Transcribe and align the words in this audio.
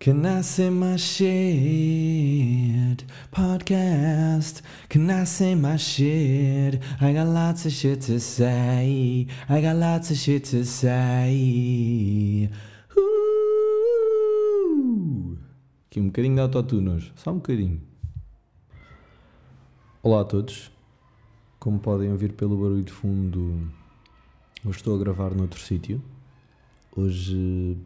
Can 0.00 0.24
I 0.26 0.42
say 0.42 0.70
my 0.70 0.96
shit? 0.96 1.48
Podcast. 3.32 4.62
Can 4.88 5.10
I 5.10 5.24
say 5.24 5.56
my 5.56 5.76
shit? 5.76 6.80
I 7.00 7.12
got 7.12 7.26
lots 7.26 7.66
of 7.66 7.72
shit 7.72 8.02
to 8.02 8.20
say. 8.20 9.26
I 9.48 9.60
got 9.60 9.74
lots 9.74 10.12
of 10.12 10.16
shit 10.16 10.44
to 10.50 10.64
say. 10.64 12.48
Aqui 15.90 16.00
um 16.00 16.06
bocadinho 16.06 16.36
de 16.36 16.42
autotune 16.42 16.90
hoje. 16.90 17.12
Só 17.16 17.32
um 17.32 17.38
bocadinho. 17.38 17.80
Olá 20.00 20.20
a 20.20 20.24
todos. 20.24 20.70
Como 21.58 21.80
podem 21.80 22.12
ouvir 22.12 22.34
pelo 22.34 22.56
barulho 22.56 22.84
de 22.84 22.92
fundo, 22.92 23.68
hoje 24.64 24.78
estou 24.78 24.94
a 24.94 24.98
gravar 25.00 25.34
noutro 25.34 25.58
sítio. 25.58 26.00
Hoje, 26.94 27.76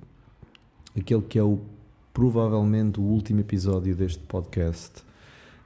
aquele 0.94 1.22
que 1.22 1.38
é 1.38 1.42
o 1.42 1.71
provavelmente 2.12 3.00
o 3.00 3.02
último 3.02 3.40
episódio 3.40 3.96
deste 3.96 4.20
podcast 4.20 5.02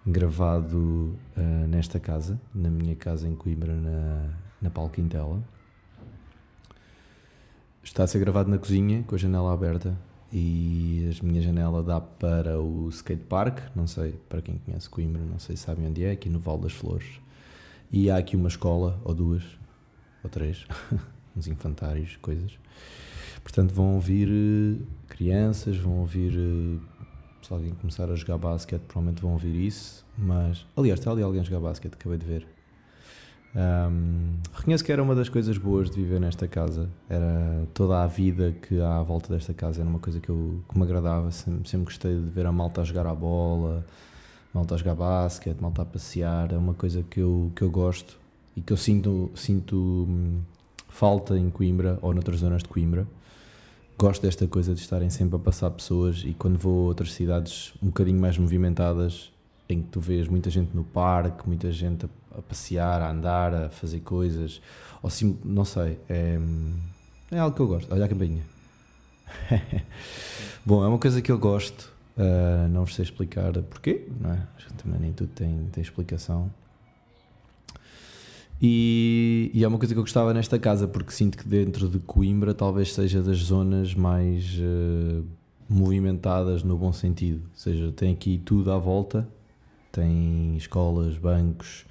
gravado 0.07 1.17
uh, 1.37 1.67
nesta 1.69 1.99
casa, 1.99 2.41
na 2.55 2.71
minha 2.71 2.95
casa 2.95 3.27
em 3.27 3.35
Coimbra, 3.35 3.75
na, 3.75 4.31
na 4.63 4.71
Palquintela. 4.71 5.43
Está 7.83 8.05
a 8.05 8.07
ser 8.07 8.21
gravado 8.21 8.49
na 8.49 8.59
cozinha, 8.59 9.03
com 9.05 9.15
a 9.15 9.19
janela 9.19 9.53
aberta 9.53 9.97
e 10.33 11.11
a 11.21 11.25
minha 11.25 11.41
janela 11.41 11.83
dá 11.83 12.01
para 12.01 12.61
o 12.61 12.89
skatepark, 12.91 13.61
não 13.75 13.87
sei, 13.87 14.13
para 14.29 14.43
quem 14.43 14.59
conhece 14.59 14.89
Coimbra, 14.89 15.23
não 15.23 15.39
sei 15.39 15.57
se 15.57 15.65
sabem 15.65 15.87
onde 15.87 16.05
é, 16.05 16.13
aqui 16.13 16.29
no 16.29 16.39
Val 16.39 16.59
das 16.59 16.73
Flores. 16.73 17.21
E 17.91 18.11
há 18.11 18.17
aqui 18.17 18.37
uma 18.37 18.49
escola, 18.49 19.01
ou 19.05 19.15
duas, 19.15 19.43
ou 20.23 20.31
três, 20.31 20.67
uns 21.37 21.47
infantários, 21.47 22.17
coisas. 22.17 22.53
Portanto, 23.47 23.73
vão 23.73 23.95
ouvir 23.95 24.29
uh, 24.29 24.85
crianças, 25.07 25.77
vão 25.77 26.01
ouvir. 26.01 26.37
Uh, 26.37 26.81
se 27.41 27.53
alguém 27.53 27.73
começar 27.75 28.11
a 28.11 28.17
jogar 28.17 28.39
basquete, 28.39 28.83
provavelmente 28.89 29.23
vão 29.23 29.35
ouvir 29.35 29.55
isso. 29.55 30.05
Mas, 30.19 30.67
aliás, 30.77 30.99
está 30.99 31.13
ali 31.13 31.23
alguém 31.23 31.41
a 31.41 31.45
jogar 31.45 31.61
basquete, 31.61 31.95
acabei 31.95 32.19
de 32.19 32.27
ver. 32.27 32.47
Um, 33.55 34.33
reconheço 34.53 34.85
que 34.85 34.91
era 34.91 35.01
uma 35.01 35.15
das 35.15 35.29
coisas 35.29 35.57
boas 35.57 35.89
de 35.89 35.95
viver 35.95 36.19
nesta 36.19 36.49
casa. 36.49 36.91
Era 37.09 37.69
toda 37.73 38.03
a 38.03 38.07
vida 38.09 38.51
que 38.51 38.81
há 38.81 38.99
à 38.99 39.03
volta 39.05 39.33
desta 39.33 39.55
casa. 39.55 39.81
Era 39.81 39.89
uma 39.89 40.01
coisa 40.01 40.19
que, 40.19 40.29
eu, 40.29 40.61
que 40.69 40.77
me 40.77 40.83
agradava. 40.83 41.31
Sempre, 41.31 41.69
sempre 41.69 41.85
gostei 41.85 42.17
de 42.17 42.29
ver 42.29 42.47
a 42.47 42.53
malta 42.53 42.81
a 42.81 42.85
jogar 42.85 43.07
a 43.07 43.15
bola, 43.15 43.87
malta 44.53 44.75
a 44.75 44.79
jogar 44.79 44.97
basquete, 44.97 45.61
malta 45.61 45.83
a 45.83 45.85
passear. 45.85 46.53
É 46.53 46.57
uma 46.57 46.75
coisa 46.75 47.05
que 47.05 47.21
eu, 47.21 47.53
que 47.55 47.63
eu 47.63 47.71
gosto 47.71 48.19
e 48.57 48.61
que 48.61 48.73
eu 48.73 48.77
sinto, 48.77 49.31
sinto 49.37 49.77
hum, 49.77 50.41
falta 50.89 51.39
em 51.39 51.49
Coimbra 51.49 51.97
ou 52.03 52.13
noutras 52.13 52.41
zonas 52.41 52.65
de 52.65 52.69
Coimbra 52.69 53.07
gosto 53.99 54.23
desta 54.23 54.47
coisa 54.47 54.75
de 54.75 54.81
estarem 54.81 55.09
sempre 55.09 55.37
a 55.37 55.39
passar 55.39 55.71
pessoas 55.71 56.23
e 56.25 56.35
quando 56.35 56.59
vou 56.59 56.85
a 56.85 56.89
outras 56.89 57.13
cidades 57.13 57.73
um 57.83 57.87
bocadinho 57.87 58.21
mais 58.21 58.37
movimentadas, 58.37 59.33
em 59.69 59.83
que 59.83 59.89
tu 59.89 60.01
vês 60.01 60.29
muita 60.29 60.51
gente 60.51 60.75
no 60.75 60.85
parque, 60.85 61.47
muita 61.47 61.73
gente 61.73 62.07
a, 62.07 62.39
a 62.39 62.43
passear, 62.43 63.03
a 63.03 63.11
andar, 63.11 63.55
a 63.55 63.69
fazer 63.71 64.01
coisas, 64.01 64.61
ou 65.03 65.11
sim, 65.11 65.39
não 65.45 65.65
sei, 65.65 65.99
é, 66.09 66.39
é 67.31 67.39
algo 67.39 67.57
que 67.57 67.63
eu 67.63 67.67
gosto. 67.67 67.93
Olha 67.93 68.05
a 68.05 68.09
campainha. 68.09 68.43
Bom, 70.65 70.85
é 70.85 70.89
uma 70.89 70.99
coisa 70.99 71.21
que 71.21 71.33
eu 71.33 71.39
gosto, 71.39 71.93
uh, 72.17 72.69
não 72.69 72.85
vos 72.85 72.95
sei 72.95 73.05
explicar 73.05 73.53
porquê, 73.63 74.07
não 74.21 74.33
é? 74.33 74.47
Acho 74.57 74.69
que 74.69 74.75
também 74.75 75.01
nem 75.01 75.13
tudo 75.13 75.31
tem, 75.31 75.69
tem 75.73 75.83
explicação. 75.83 76.51
E, 78.61 79.51
e, 79.53 79.65
é 79.65 79.69
uma 79.69 79.79
coisa 79.79 79.93
que 79.93 79.99
eu 79.99 80.03
gostava 80.03 80.33
nesta 80.33 80.59
casa, 80.59 80.89
porque 80.89 81.13
sinto 81.13 81.37
que 81.37 81.47
dentro 81.47 81.89
de 81.89 81.99
Coimbra 81.99 82.55
talvez 82.55 82.95
seja 82.95 83.23
das 83.23 83.37
zonas 83.39 83.95
mais 83.95 84.59
uh, 84.59 85.25
movimentadas 85.69 86.63
no 86.63 86.77
bom 86.77 86.93
sentido. 86.93 87.43
Ou 87.43 87.59
seja, 87.59 87.93
tem 87.93 88.13
aqui 88.13 88.41
tudo 88.43 88.73
à 88.73 88.79
volta: 88.79 89.29
tem 89.93 90.57
escolas, 90.57 91.19
bancos, 91.19 91.85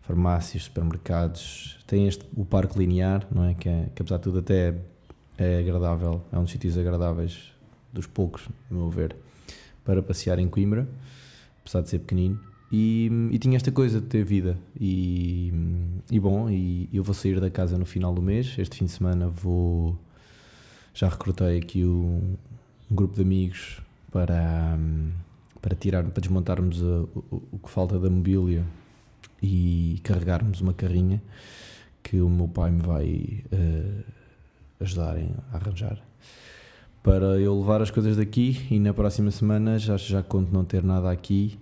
farmácias, 0.00 0.64
supermercados, 0.64 1.78
tem 1.86 2.06
este, 2.06 2.24
o 2.34 2.44
Parque 2.44 2.78
Linear, 2.78 3.26
não 3.30 3.44
é? 3.44 3.54
Que, 3.54 3.68
é, 3.68 3.88
que 3.94 4.00
apesar 4.00 4.16
de 4.16 4.22
tudo 4.22 4.38
até 4.38 4.74
é, 5.36 5.56
é 5.56 5.58
agradável, 5.58 6.22
é 6.32 6.38
um 6.38 6.44
dos 6.44 6.52
sítios 6.52 6.78
agradáveis, 6.78 7.52
dos 7.92 8.06
poucos, 8.06 8.48
a 8.70 8.74
meu 8.74 8.88
ver, 8.88 9.14
para 9.84 10.02
passear 10.02 10.38
em 10.38 10.48
Coimbra, 10.48 10.88
apesar 11.60 11.82
de 11.82 11.90
ser 11.90 11.98
pequenino. 11.98 12.40
E, 12.70 13.10
e, 13.30 13.38
tinha 13.38 13.56
esta 13.56 13.70
coisa 13.70 14.00
de 14.00 14.06
ter 14.06 14.24
vida. 14.24 14.58
E, 14.78 15.52
e 16.10 16.18
bom, 16.18 16.50
e 16.50 16.88
eu 16.92 17.02
vou 17.02 17.14
sair 17.14 17.40
da 17.40 17.50
casa 17.50 17.78
no 17.78 17.86
final 17.86 18.12
do 18.12 18.20
mês. 18.20 18.54
Este 18.58 18.78
fim 18.78 18.86
de 18.86 18.92
semana 18.92 19.28
vou. 19.28 19.96
Já 20.92 21.08
recrutei 21.08 21.58
aqui 21.58 21.84
um, 21.84 22.36
um 22.90 22.94
grupo 22.94 23.14
de 23.14 23.22
amigos 23.22 23.80
para, 24.10 24.78
para 25.60 25.74
tirar, 25.76 26.02
para 26.04 26.20
desmontarmos 26.20 26.82
a, 26.82 26.86
o, 26.86 27.42
o, 27.52 27.58
que 27.58 27.70
falta 27.70 27.98
da 27.98 28.08
mobília 28.08 28.64
e 29.42 30.00
carregarmos 30.02 30.60
uma 30.60 30.72
carrinha 30.72 31.22
que 32.02 32.20
o 32.20 32.28
meu 32.28 32.48
pai 32.48 32.70
me 32.70 32.80
vai 32.80 33.44
uh, 33.52 34.04
ajudar 34.80 35.16
a 35.52 35.56
arranjar 35.56 36.02
para 37.02 37.38
eu 37.38 37.56
levar 37.56 37.82
as 37.82 37.90
coisas 37.90 38.16
daqui 38.16 38.66
e 38.70 38.80
na 38.80 38.92
próxima 38.94 39.30
semana 39.30 39.78
já, 39.78 39.96
já 39.96 40.22
conto 40.22 40.52
não 40.52 40.64
ter 40.64 40.82
nada 40.82 41.10
aqui 41.10 41.58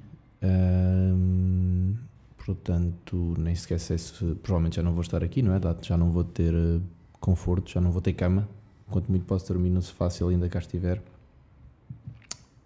portanto, 2.45 3.35
nem 3.39 3.55
sequer 3.55 3.81
sei 3.81 3.99
se 3.99 4.13
provavelmente 4.37 4.77
já 4.77 4.83
não 4.83 4.93
vou 4.93 5.03
estar 5.03 5.23
aqui, 5.25 5.43
não 5.43 5.55
é? 5.55 5.61
Já 5.83 5.97
não 5.97 6.11
vou 6.11 6.25
ter 6.25 6.55
uh, 6.55 6.83
conforto, 7.21 7.71
já 7.71 7.81
não 7.81 7.91
vou 7.91 8.03
ter 8.03 8.13
cama. 8.13 8.49
Quanto 8.91 9.11
muito 9.11 9.25
posso 9.25 9.49
dormir 9.49 9.71
no 9.71 9.81
sofá 9.81 10.11
se 10.11 10.23
ele 10.23 10.35
ainda 10.35 10.49
cá 10.49 10.59
estiver. 10.59 11.03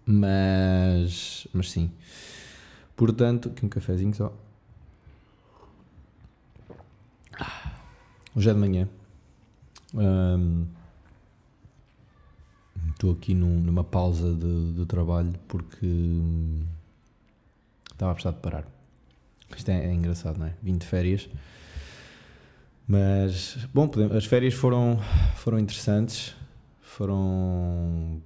Mas, 0.05 1.47
mas 1.53 1.71
sim. 1.71 1.91
Portanto, 2.95 3.49
aqui 3.49 3.65
um 3.65 3.69
cafezinho 3.69 4.13
só. 4.13 4.33
Hoje 8.35 8.49
é 8.49 8.53
de 8.53 8.59
manhã. 8.59 8.87
Estou 12.91 13.11
um, 13.11 13.13
aqui 13.13 13.33
num, 13.33 13.59
numa 13.61 13.83
pausa 13.83 14.33
de, 14.33 14.73
de 14.73 14.85
trabalho 14.85 15.33
porque. 15.47 16.21
Estava 17.99 18.13
a 18.13 18.15
precisar 18.15 18.31
de 18.31 18.39
parar. 18.39 18.65
Isto 19.57 19.71
é, 19.71 19.87
é, 19.87 19.93
engraçado, 19.93 20.39
não 20.39 20.45
é? 20.45 20.53
Vim 20.63 20.77
de 20.77 20.85
férias. 20.85 21.27
Mas, 22.87 23.57
bom, 23.73 23.91
as 24.15 24.23
férias 24.23 24.53
foram, 24.53 24.97
foram 25.35 25.59
interessantes, 25.59 26.33
foram, 26.81 28.21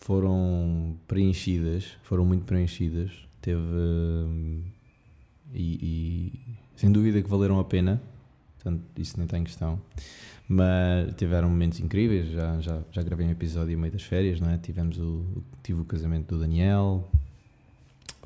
foram 0.00 0.96
preenchidas, 1.06 1.98
foram 2.02 2.24
muito 2.24 2.46
preenchidas. 2.46 3.10
Teve. 3.42 3.60
E, 5.52 5.78
e 5.82 6.56
sem 6.74 6.90
dúvida 6.90 7.20
que 7.20 7.28
valeram 7.28 7.60
a 7.60 7.64
pena, 7.64 8.00
portanto, 8.54 8.82
isso 8.96 9.18
nem 9.18 9.26
está 9.26 9.36
em 9.36 9.44
questão. 9.44 9.78
Mas 10.48 11.14
tiveram 11.16 11.50
momentos 11.50 11.78
incríveis. 11.78 12.30
Já, 12.30 12.58
já, 12.62 12.80
já 12.90 13.02
gravei 13.02 13.26
um 13.26 13.30
episódio 13.30 13.74
no 13.74 13.82
meio 13.82 13.92
das 13.92 14.02
férias, 14.02 14.40
não 14.40 14.48
é? 14.48 14.56
Tivemos 14.56 14.96
o, 14.98 15.44
tive 15.62 15.82
o 15.82 15.84
casamento 15.84 16.34
do 16.34 16.40
Daniel, 16.40 17.06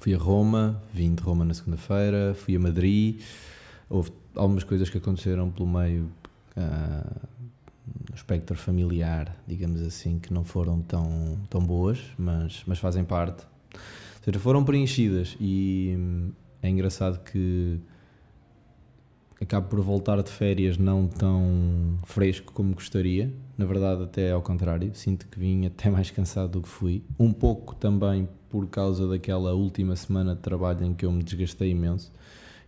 Fui 0.05 0.15
a 0.15 0.19
Roma, 0.19 0.83
vim 0.93 1.15
de 1.15 1.23
Roma 1.23 1.47
na 1.47 1.55
segunda-feira, 1.55 2.35
fui 2.35 2.55
a 2.55 2.61
Madrid. 2.61 3.23
Houve 3.89 4.13
algumas 4.37 4.63
coisas 4.63 4.91
que 4.91 4.99
aconteceram 4.99 5.51
pelo 5.51 5.67
meio 5.67 6.11
uh, 6.59 7.29
espectro 8.15 8.55
familiar, 8.55 9.35
digamos 9.49 9.81
assim, 9.81 10.19
que 10.19 10.31
não 10.31 10.45
foram 10.45 10.83
tão, 10.83 11.39
tão 11.49 11.65
boas, 11.65 12.03
mas, 12.19 12.63
mas 12.67 12.79
fazem 12.79 13.03
parte. 13.03 13.47
Ou 13.73 14.25
seja, 14.27 14.39
foram 14.39 14.63
preenchidas 14.63 15.39
e 15.41 15.95
hum, 15.97 16.33
é 16.63 16.69
engraçado 16.69 17.25
que 17.25 17.81
acabo 19.45 19.69
por 19.69 19.81
voltar 19.81 20.23
de 20.23 20.31
férias 20.31 20.77
não 20.77 21.07
tão 21.07 21.97
fresco 22.05 22.53
como 22.53 22.75
gostaria. 22.75 23.33
Na 23.57 23.65
verdade, 23.65 24.03
até 24.03 24.33
ao 24.33 24.43
contrário, 24.43 24.91
sinto 24.95 25.27
que 25.27 25.39
vim 25.39 25.67
até 25.67 25.89
mais 25.91 26.11
cansado 26.11 26.51
do 26.51 26.63
que 26.63 26.69
fui. 26.69 27.03
Um 27.19 27.33
pouco 27.33 27.75
também 27.75 28.29
por 28.51 28.67
causa 28.69 29.09
daquela 29.09 29.53
última 29.53 29.97
semana 29.97 30.35
de 30.35 30.41
trabalho 30.41 30.85
em 30.85 30.95
que 30.95 31.07
eu 31.07 31.13
me 31.13 31.23
desgastei 31.23 31.71
imenso. 31.71 32.13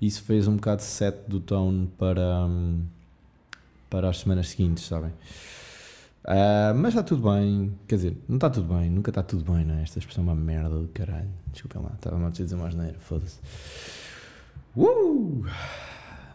Isso 0.00 0.22
fez 0.22 0.46
um 0.46 0.56
bocado 0.56 0.82
set 0.82 1.16
do 1.26 1.40
tone 1.40 1.86
para, 1.98 2.46
hum, 2.46 2.82
para 3.88 4.10
as 4.10 4.18
semanas 4.18 4.48
seguintes, 4.48 4.84
sabem? 4.84 5.10
Uh, 6.24 6.74
mas 6.74 6.88
está 6.88 7.04
tudo 7.04 7.30
bem, 7.30 7.72
quer 7.86 7.94
dizer, 7.94 8.16
não 8.28 8.36
está 8.36 8.50
tudo 8.50 8.74
bem, 8.74 8.90
nunca 8.90 9.10
está 9.10 9.22
tudo 9.22 9.50
bem, 9.50 9.64
não 9.64 9.76
é? 9.76 9.82
Esta 9.82 10.00
expressão 10.00 10.24
é 10.24 10.26
uma 10.26 10.34
merda 10.34 10.76
do 10.76 10.88
caralho. 10.88 11.30
Desculpem 11.52 11.80
lá, 11.80 11.92
estava 11.94 12.26
a 12.26 12.30
dizer 12.30 12.56
mais 12.56 12.74
neira, 12.74 12.98
foda-se. 12.98 13.38
Uh! 14.76 15.44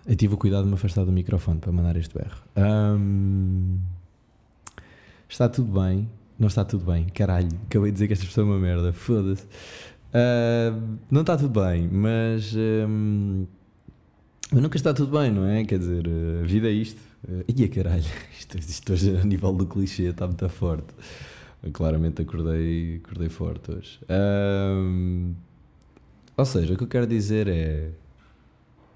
Eu 0.06 0.16
tive 0.16 0.34
o 0.34 0.38
cuidado 0.38 0.64
de 0.64 0.70
me 0.70 0.76
afastar 0.76 1.06
do 1.06 1.12
microfone 1.12 1.60
para 1.60 1.72
mandar 1.72 1.96
este 1.96 2.14
berro. 2.16 2.42
Um, 2.58 3.78
está 5.30 5.48
tudo 5.48 5.80
bem, 5.80 6.10
não 6.40 6.48
está 6.48 6.66
tudo 6.66 6.86
bem, 6.86 7.06
caralho. 7.10 7.50
Acabei 7.66 7.92
de 7.92 7.94
dizer 7.94 8.08
que 8.08 8.14
esta 8.14 8.26
pessoa 8.26 8.48
é 8.48 8.50
uma 8.50 8.60
merda, 8.60 8.92
foda-se. 8.92 9.46
Uh, 9.46 10.98
não 11.10 11.22
está 11.22 11.38
tudo 11.38 11.62
bem, 11.62 11.88
mas. 11.88 12.54
Um, 12.56 13.46
nunca 14.52 14.76
está 14.76 14.94
tudo 14.94 15.18
bem, 15.18 15.32
não 15.32 15.46
é? 15.46 15.64
Quer 15.64 15.80
dizer, 15.80 16.06
a 16.42 16.46
vida 16.46 16.68
é 16.68 16.72
isto. 16.72 17.00
Uh, 17.28 17.44
ia 17.56 17.70
caralho, 17.70 18.04
isto, 18.38 18.58
isto 18.58 18.94
hoje 18.94 19.18
a 19.18 19.24
nível 19.24 19.54
do 19.54 19.68
clichê 19.68 20.04
está 20.04 20.26
muito 20.26 20.50
forte. 20.50 20.94
Eu 21.62 21.72
claramente 21.72 22.24
acordei, 22.24 22.98
acordei 22.98 23.30
forte 23.30 23.72
hoje. 23.72 24.00
Um, 24.10 25.36
ou 26.36 26.46
seja, 26.46 26.74
o 26.74 26.78
que 26.78 26.84
eu 26.84 26.88
quero 26.88 27.06
dizer 27.06 27.48
é. 27.48 27.92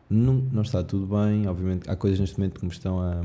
Não, 0.10 0.34
não 0.34 0.62
está 0.62 0.84
tudo 0.84 1.08
bem, 1.08 1.48
obviamente. 1.48 1.90
Há 1.90 1.96
coisas 1.96 2.20
neste 2.20 2.38
momento 2.38 2.60
que 2.60 2.66
me 2.66 2.72
estão 2.72 3.00
a, 3.02 3.22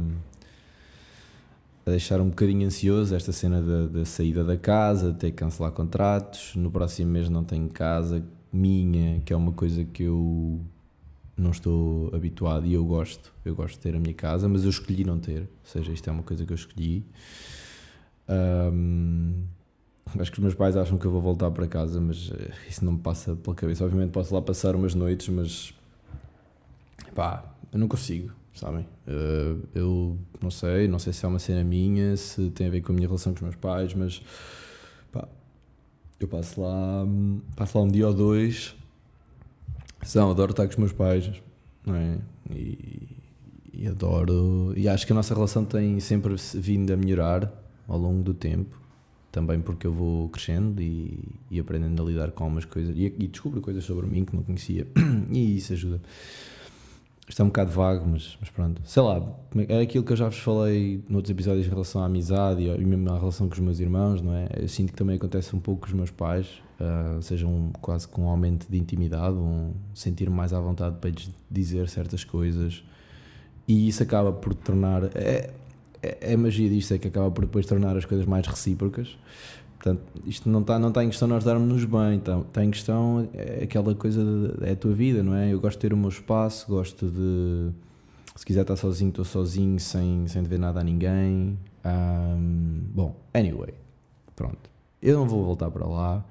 a 1.86 1.90
deixar 1.90 2.20
um 2.20 2.28
bocadinho 2.30 2.66
ansioso. 2.66 3.14
Esta 3.14 3.32
cena 3.32 3.60
da, 3.60 3.86
da 3.86 4.04
saída 4.04 4.42
da 4.42 4.56
casa, 4.56 5.12
ter 5.12 5.30
que 5.30 5.36
cancelar 5.36 5.72
contratos. 5.72 6.54
No 6.56 6.70
próximo 6.70 7.10
mês 7.10 7.28
não 7.28 7.44
tenho 7.44 7.68
casa 7.68 8.24
minha, 8.52 9.20
que 9.20 9.32
é 9.32 9.36
uma 9.36 9.52
coisa 9.52 9.84
que 9.84 10.04
eu 10.04 10.60
não 11.36 11.50
estou 11.50 12.14
habituado 12.14 12.66
e 12.66 12.74
eu 12.74 12.84
gosto. 12.84 13.32
Eu 13.44 13.54
gosto 13.54 13.76
de 13.76 13.80
ter 13.80 13.94
a 13.94 14.00
minha 14.00 14.14
casa, 14.14 14.48
mas 14.48 14.64
eu 14.64 14.70
escolhi 14.70 15.04
não 15.04 15.18
ter. 15.18 15.40
Ou 15.42 15.48
seja, 15.64 15.92
isto 15.92 16.08
é 16.08 16.12
uma 16.12 16.22
coisa 16.22 16.44
que 16.44 16.52
eu 16.52 16.56
escolhi. 16.56 17.04
Um, 18.28 19.44
acho 20.18 20.30
que 20.30 20.38
os 20.38 20.42
meus 20.42 20.54
pais 20.54 20.76
acham 20.76 20.96
que 20.98 21.06
eu 21.06 21.10
vou 21.10 21.20
voltar 21.20 21.50
para 21.50 21.66
casa, 21.66 22.00
mas 22.00 22.30
uh, 22.30 22.36
isso 22.68 22.84
não 22.84 22.92
me 22.92 22.98
passa 22.98 23.34
pela 23.36 23.54
cabeça. 23.54 23.84
Obviamente 23.84 24.10
posso 24.10 24.34
lá 24.34 24.42
passar 24.42 24.74
umas 24.74 24.94
noites, 24.94 25.28
mas 25.28 25.74
pá, 27.14 27.44
eu 27.72 27.78
não 27.78 27.88
consigo, 27.88 28.32
sabem? 28.54 28.86
Uh, 29.06 29.66
eu 29.74 30.18
não 30.40 30.50
sei, 30.50 30.88
não 30.88 30.98
sei 30.98 31.12
se 31.12 31.24
é 31.24 31.28
uma 31.28 31.38
cena 31.38 31.64
minha, 31.64 32.16
se 32.16 32.50
tem 32.50 32.66
a 32.66 32.70
ver 32.70 32.80
com 32.80 32.92
a 32.92 32.94
minha 32.94 33.06
relação 33.06 33.32
com 33.32 33.38
os 33.38 33.42
meus 33.42 33.56
pais, 33.56 33.94
mas 33.94 34.22
pá, 35.12 35.28
eu 36.18 36.28
passo 36.28 36.60
lá, 36.60 37.06
passo 37.56 37.78
lá 37.78 37.84
um 37.84 37.88
dia 37.88 38.06
ou 38.06 38.14
dois. 38.14 38.74
São, 40.02 40.30
adoro 40.30 40.52
estar 40.52 40.64
com 40.64 40.70
os 40.70 40.78
meus 40.78 40.92
pais, 40.92 41.30
não 41.84 41.94
é? 41.94 42.18
E, 42.50 43.08
e 43.72 43.86
adoro. 43.86 44.72
E 44.76 44.88
acho 44.88 45.06
que 45.06 45.12
a 45.12 45.14
nossa 45.14 45.34
relação 45.34 45.64
tem 45.64 46.00
sempre 46.00 46.34
vindo 46.54 46.92
a 46.92 46.96
melhorar 46.96 47.52
ao 47.86 47.98
longo 47.98 48.22
do 48.22 48.32
tempo, 48.32 48.78
também 49.32 49.60
porque 49.60 49.86
eu 49.86 49.92
vou 49.92 50.28
crescendo 50.28 50.80
e, 50.80 51.18
e 51.50 51.58
aprendendo 51.58 52.02
a 52.02 52.06
lidar 52.06 52.30
com 52.30 52.44
algumas 52.44 52.64
coisas 52.64 52.96
e, 52.96 53.06
e, 53.06 53.26
descubro 53.26 53.60
coisas 53.60 53.84
sobre 53.84 54.06
mim 54.06 54.24
que 54.24 54.34
não 54.34 54.42
conhecia 54.42 54.86
e 55.30 55.56
isso 55.56 55.72
ajuda. 55.72 56.00
Isto 57.30 57.42
é 57.42 57.44
um 57.44 57.48
bocado 57.48 57.70
vago, 57.70 58.04
mas, 58.08 58.36
mas 58.40 58.50
pronto. 58.50 58.82
Sei 58.84 59.00
lá, 59.00 59.24
é 59.68 59.82
aquilo 59.82 60.02
que 60.02 60.12
eu 60.12 60.16
já 60.16 60.28
vos 60.28 60.40
falei 60.40 61.00
noutros 61.08 61.30
episódios 61.30 61.64
em 61.64 61.70
relação 61.70 62.02
à 62.02 62.06
amizade 62.06 62.60
e, 62.60 62.84
mesmo 62.84 63.08
à 63.08 63.16
relação 63.16 63.48
com 63.48 63.54
os 63.54 63.60
meus 63.60 63.78
irmãos, 63.78 64.20
não 64.20 64.34
é? 64.34 64.48
Eu 64.56 64.66
sinto 64.66 64.90
que 64.90 64.98
também 64.98 65.14
acontece 65.14 65.54
um 65.54 65.60
pouco 65.60 65.82
com 65.82 65.86
os 65.86 65.92
meus 65.92 66.10
pais, 66.10 66.60
uh, 66.80 67.22
seja 67.22 67.46
quase 67.80 68.08
com 68.08 68.24
um 68.24 68.28
aumento 68.28 68.66
de 68.68 68.76
intimidade, 68.76 69.36
um 69.36 69.72
sentir 69.94 70.28
mais 70.28 70.52
à 70.52 70.58
vontade 70.58 70.96
para 71.00 71.08
lhes 71.08 71.30
dizer 71.48 71.88
certas 71.88 72.24
coisas 72.24 72.82
e 73.68 73.86
isso 73.86 74.02
acaba 74.02 74.32
por 74.32 74.52
tornar. 74.52 75.04
É, 75.14 75.50
é, 76.02 76.32
é 76.32 76.36
magia 76.36 76.68
disto, 76.68 76.94
é 76.94 76.98
que 76.98 77.06
acaba 77.06 77.30
por 77.30 77.44
depois 77.44 77.64
tornar 77.64 77.96
as 77.96 78.04
coisas 78.04 78.26
mais 78.26 78.44
recíprocas. 78.44 79.16
Portanto, 79.80 80.02
isto 80.26 80.46
não 80.46 80.60
está 80.60 80.78
não 80.78 80.92
tá 80.92 81.02
em 81.02 81.08
questão 81.08 81.26
nós 81.26 81.42
darmos-nos 81.42 81.86
bem, 81.86 82.18
está, 82.18 82.38
está 82.38 82.62
em 82.62 82.70
questão 82.70 83.26
aquela 83.62 83.94
coisa, 83.94 84.22
de, 84.22 84.68
é 84.68 84.72
a 84.72 84.76
tua 84.76 84.92
vida, 84.92 85.22
não 85.22 85.34
é? 85.34 85.50
Eu 85.50 85.58
gosto 85.58 85.78
de 85.78 85.80
ter 85.80 85.94
o 85.94 85.96
meu 85.96 86.10
espaço, 86.10 86.66
gosto 86.68 87.10
de. 87.10 87.70
Se 88.36 88.44
quiser 88.44 88.60
estar 88.60 88.76
sozinho, 88.76 89.08
estou 89.08 89.24
sozinho, 89.24 89.80
sem, 89.80 90.26
sem 90.28 90.42
dever 90.42 90.58
nada 90.58 90.80
a 90.80 90.84
ninguém. 90.84 91.58
Um, 91.82 92.82
bom, 92.92 93.16
anyway, 93.32 93.72
pronto. 94.36 94.68
Eu 95.00 95.18
não 95.18 95.26
vou 95.26 95.42
voltar 95.46 95.70
para 95.70 95.86
lá. 95.86 96.26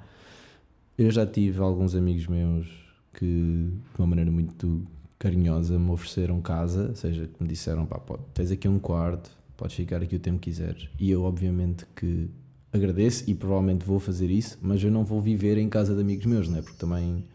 Eu 0.96 1.10
já 1.10 1.26
tive 1.26 1.60
alguns 1.60 1.96
amigos 1.96 2.28
meus 2.28 2.68
que, 3.14 3.26
de 3.26 4.00
uma 4.00 4.06
maneira 4.06 4.30
muito 4.30 4.86
carinhosa, 5.18 5.80
me 5.80 5.90
ofereceram 5.90 6.40
casa, 6.40 6.90
ou 6.90 6.96
seja, 6.96 7.28
me 7.40 7.48
disseram: 7.48 7.88
pá, 7.88 7.98
pode, 7.98 8.22
tens 8.32 8.52
aqui 8.52 8.68
um 8.68 8.78
quarto, 8.78 9.32
podes 9.58 9.76
ficar 9.76 10.04
aqui 10.04 10.18
o 10.18 10.20
tempo 10.20 10.38
que 10.38 10.52
quiseres. 10.52 10.88
E 11.00 11.10
eu, 11.10 11.24
obviamente, 11.24 11.88
que 11.96 12.30
agradeço 12.72 13.24
e 13.28 13.34
provavelmente 13.34 13.86
vou 13.86 14.00
fazer 14.00 14.30
isso, 14.30 14.58
mas 14.62 14.84
eu 14.84 14.92
não 14.92 15.04
vou 15.04 15.22
viver 15.22 15.58
em 15.58 15.70
casa 15.70 15.96
de 15.96 16.02
amigos 16.02 16.26
meus, 16.26 16.48
não 16.48 16.60
é? 16.60 16.62
Porque 16.62 16.78
também 16.78 17.26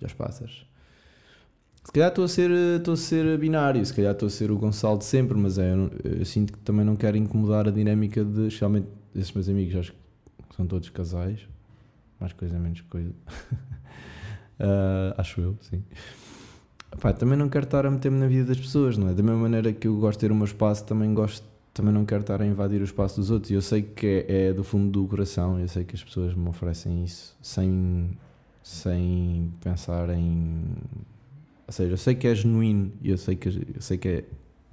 já 0.00 0.08
passas. 0.14 0.66
Se 1.84 1.92
calhar 1.92 2.08
estou 2.08 2.24
a 2.24 2.28
ser, 2.28 2.50
estou 2.50 2.94
a 2.94 2.96
ser 2.96 3.38
binário, 3.38 3.84
se 3.84 3.92
calhar 3.92 4.12
estou 4.12 4.26
a 4.26 4.30
ser 4.30 4.50
o 4.50 4.56
Gonçalo 4.56 4.98
de 4.98 5.04
sempre, 5.04 5.36
mas 5.36 5.58
é, 5.58 5.74
eu, 5.74 5.90
eu, 6.18 6.24
sinto 6.24 6.54
que 6.54 6.58
também 6.60 6.84
não 6.84 6.96
quero 6.96 7.16
incomodar 7.16 7.68
a 7.68 7.70
dinâmica 7.70 8.24
de, 8.24 8.46
especialmente 8.46 8.88
esses 9.14 9.32
meus 9.32 9.48
amigos, 9.48 9.76
acho 9.76 9.92
que 9.92 10.56
são 10.56 10.66
todos 10.66 10.88
casais, 10.88 11.40
mais 12.18 12.32
coisa, 12.32 12.58
menos 12.58 12.80
coisa. 12.82 13.10
uh, 13.10 15.14
acho 15.18 15.40
eu, 15.40 15.56
sim. 15.60 15.84
Também 17.18 17.36
não 17.36 17.48
quero 17.48 17.64
estar 17.64 17.84
a 17.84 17.90
meter-me 17.90 18.18
na 18.18 18.28
vida 18.28 18.46
das 18.46 18.58
pessoas, 18.58 18.96
não 18.96 19.08
é? 19.08 19.14
Da 19.14 19.22
mesma 19.22 19.40
maneira 19.40 19.72
que 19.72 19.86
eu 19.86 19.96
gosto 19.96 20.18
de 20.18 20.26
ter 20.26 20.32
o 20.32 20.34
meu 20.34 20.44
espaço, 20.44 20.86
também 20.86 21.12
gosto 21.12 21.44
também 21.74 21.92
não 21.92 22.04
quero 22.06 22.20
estar 22.20 22.40
a 22.40 22.46
invadir 22.46 22.80
o 22.80 22.84
espaço 22.84 23.20
dos 23.20 23.30
outros. 23.30 23.50
E 23.50 23.54
eu 23.54 23.60
sei 23.60 23.82
que 23.82 24.24
é, 24.28 24.46
é, 24.46 24.52
do 24.52 24.62
fundo 24.62 24.90
do 24.90 25.08
coração, 25.08 25.58
eu 25.58 25.66
sei 25.66 25.84
que 25.84 25.96
as 25.96 26.04
pessoas 26.04 26.32
me 26.32 26.48
oferecem 26.48 27.04
isso 27.04 27.36
sem, 27.42 28.16
sem 28.62 29.52
pensar 29.60 30.08
em. 30.10 30.62
Ou 31.66 31.72
seja, 31.72 31.92
eu 31.92 31.96
sei 31.96 32.14
que 32.14 32.28
é 32.28 32.34
genuíno 32.34 32.92
eu 33.02 33.18
sei 33.18 33.34
que, 33.34 33.48
eu 33.48 33.80
sei 33.80 33.98
que 33.98 34.08
é 34.08 34.24